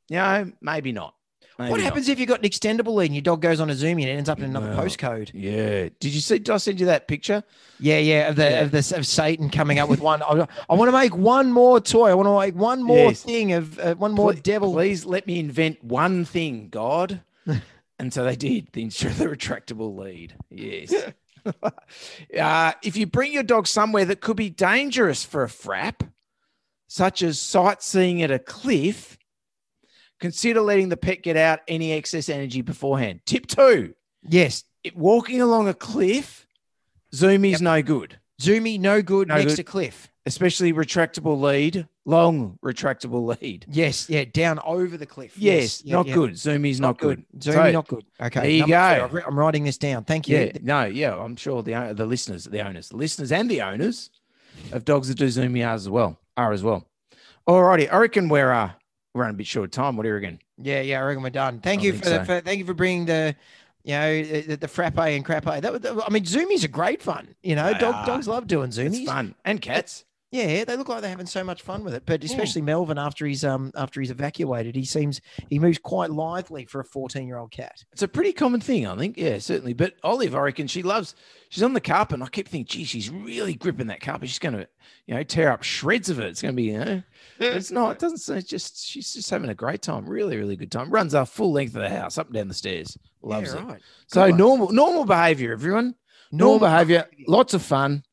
[0.08, 1.15] you know, maybe not.
[1.58, 1.86] Maybe what not.
[1.86, 4.12] happens if you've got an extendable lead and your dog goes on a zoomie and
[4.12, 5.32] it ends up in another Well, postcode?
[5.34, 5.90] Yeah.
[6.00, 6.40] Did you see?
[6.40, 7.44] Did I send you that picture?
[7.80, 8.60] Yeah, yeah, of the Yeah.
[8.62, 10.22] of the of Satan coming up with one.
[10.22, 12.10] I, I want to make one more toy.
[12.10, 13.24] I want to make one more Yes.
[13.24, 14.74] thing of uh, one more Pl- devil.
[14.74, 17.22] Please let me invent one thing, God.
[18.00, 18.68] and so they did.
[18.74, 20.36] The the retractable lead.
[20.50, 20.94] Yes.
[22.40, 26.10] uh, if you bring your dog somewhere that could be dangerous for a frap,
[26.88, 29.18] such as sightseeing at a cliff,
[30.20, 33.22] consider letting the pet get out any excess energy beforehand.
[33.26, 33.94] Tip two:
[34.28, 36.48] Yes, it, walking along a cliff,
[37.14, 37.62] zoomies Yep.
[37.62, 38.20] no good.
[38.42, 39.56] zoomie, no good No next good.
[39.58, 40.10] to cliff.
[40.28, 43.64] especially retractable lead, long retractable lead.
[43.70, 45.38] Yes, yeah, down over the cliff.
[45.38, 46.14] Yes, yeah, not yeah.
[46.16, 46.32] good.
[46.32, 47.24] Zoomies not, good.
[47.38, 48.06] Zoomy, So, not good.
[48.20, 48.66] Okay, there you go.
[48.68, 48.74] two.
[48.74, 50.04] I've wri- I'm writing this down.
[50.04, 50.38] Thank you.
[50.38, 54.10] Yeah, no, yeah, I'm sure the the listeners, the owners, the listeners, and the owners
[54.72, 56.88] of dogs that do zoomy are as well are as well.
[57.48, 58.72] Alrighty, I reckon we're uh
[59.16, 59.96] we're running a bit short of time.
[59.96, 60.40] What do you reckon?
[60.62, 61.60] Yeah, yeah, I reckon we're done.
[61.62, 62.26] Thank I you for, the, so.
[62.26, 63.34] for thank you for bringing the,
[63.84, 65.46] you know, the, the frappe and crappe.
[65.62, 67.34] That, was- I mean, zoomies are great fun.
[67.42, 69.06] You know, dog, dogs love doing It's zoomies.
[69.06, 70.04] fun and cats.
[70.36, 72.04] Yeah, they look like they're having so much fun with it.
[72.04, 72.12] Hmm.
[72.12, 76.66] But especially Melvin after he's um after he's evacuated, he seems he moves quite lively
[76.66, 77.84] for a 14 year old cat.
[77.92, 79.18] It's a pretty common thing, I think.
[79.18, 79.74] Yeah, certainly.
[79.74, 81.16] But Olive, I reckon she loves.
[81.50, 84.28] She's on the carpet, and I keep thinking, gee, she's really gripping that carpet.
[84.28, 84.68] She's going to,
[85.06, 86.26] you know, tear up shreds of it.
[86.26, 87.04] It's going to be, you know,
[87.40, 87.92] it's not.
[87.92, 88.38] It doesn't.
[88.38, 90.06] It's just she's just having a great time.
[90.06, 90.90] Really, really good time.
[90.90, 92.98] Runs our full length of the house, up and down the stairs.
[93.22, 93.66] Loves yeah, it.
[93.66, 93.82] right.
[94.08, 94.38] So one.
[94.38, 95.96] normal, normal behavior, everyone.
[96.32, 98.04] Normal, Normal behavior, lots of fun,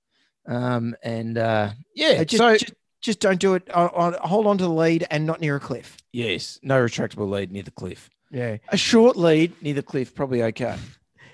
[0.47, 2.18] um, and uh, yeah.
[2.20, 3.68] Uh, just, so just just don't do it.
[3.74, 5.97] On, on, hold on to the lead and not near a cliff.
[6.12, 8.09] yes, no retractable lead near the cliff.
[8.30, 8.57] Yeah.
[8.70, 10.76] A short lead near the cliff, probably okay.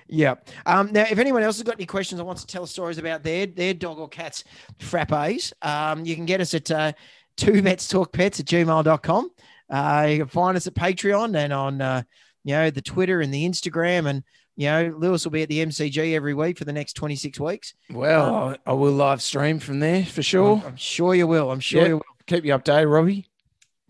[0.08, 0.36] Yeah.
[0.66, 3.22] Um, now, if anyone else has got any questions or wants to tell stories about
[3.22, 4.42] their their dog or cat's
[4.78, 6.92] frappes, um, you can get us at uh,
[7.36, 9.30] two vets talk pets at gmail.com.
[9.70, 12.02] Uh, you can find us at Patreon and on uh,
[12.42, 14.24] you know the Twitter and the Instagram and
[14.58, 17.74] you know Lewis will be at the MCG every week for the next 26 weeks.
[17.90, 18.34] Well,
[18.66, 20.56] I, I will live stream from there for sure.
[20.58, 21.50] I'm, I'm sure you will.
[21.52, 21.88] I'm sure Yeah.
[21.88, 22.04] you will.
[22.26, 23.26] Keep you updated, Robbie.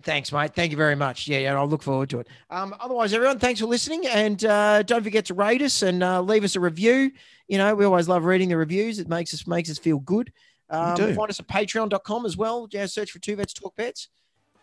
[0.02, 0.54] Thanks, mate.
[0.54, 1.26] Thank you very much.
[1.26, 2.28] Yeah, yeah, I'll look forward to it.
[2.50, 6.20] Um, otherwise, everyone, thanks for listening, and uh, don't forget to rate us and uh,
[6.20, 7.10] leave us a review.
[7.48, 8.98] You know, we always love reading the reviews.
[9.00, 10.32] It makes us makes us feel good.
[10.70, 11.14] Um, do.
[11.14, 12.68] Find us at Patreon.com as well.
[12.70, 14.08] Yeah, search for Two Vets Talk Pets,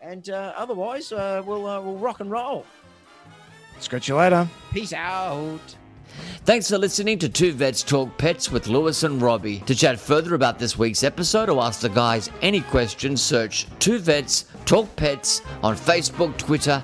[0.01, 2.63] and uh, otherwise, uh, we'll uh, we'll rock and roll.
[3.79, 4.47] Scratch you later.
[4.71, 5.75] Peace out.
[6.45, 9.59] Thanks for listening to Two Vets Talk Pets with Lewis and Robbie.
[9.61, 13.99] To chat further about this week's episode or ask the guys any questions, search Two
[13.99, 16.83] Vets Talk Pets on Facebook, Twitter,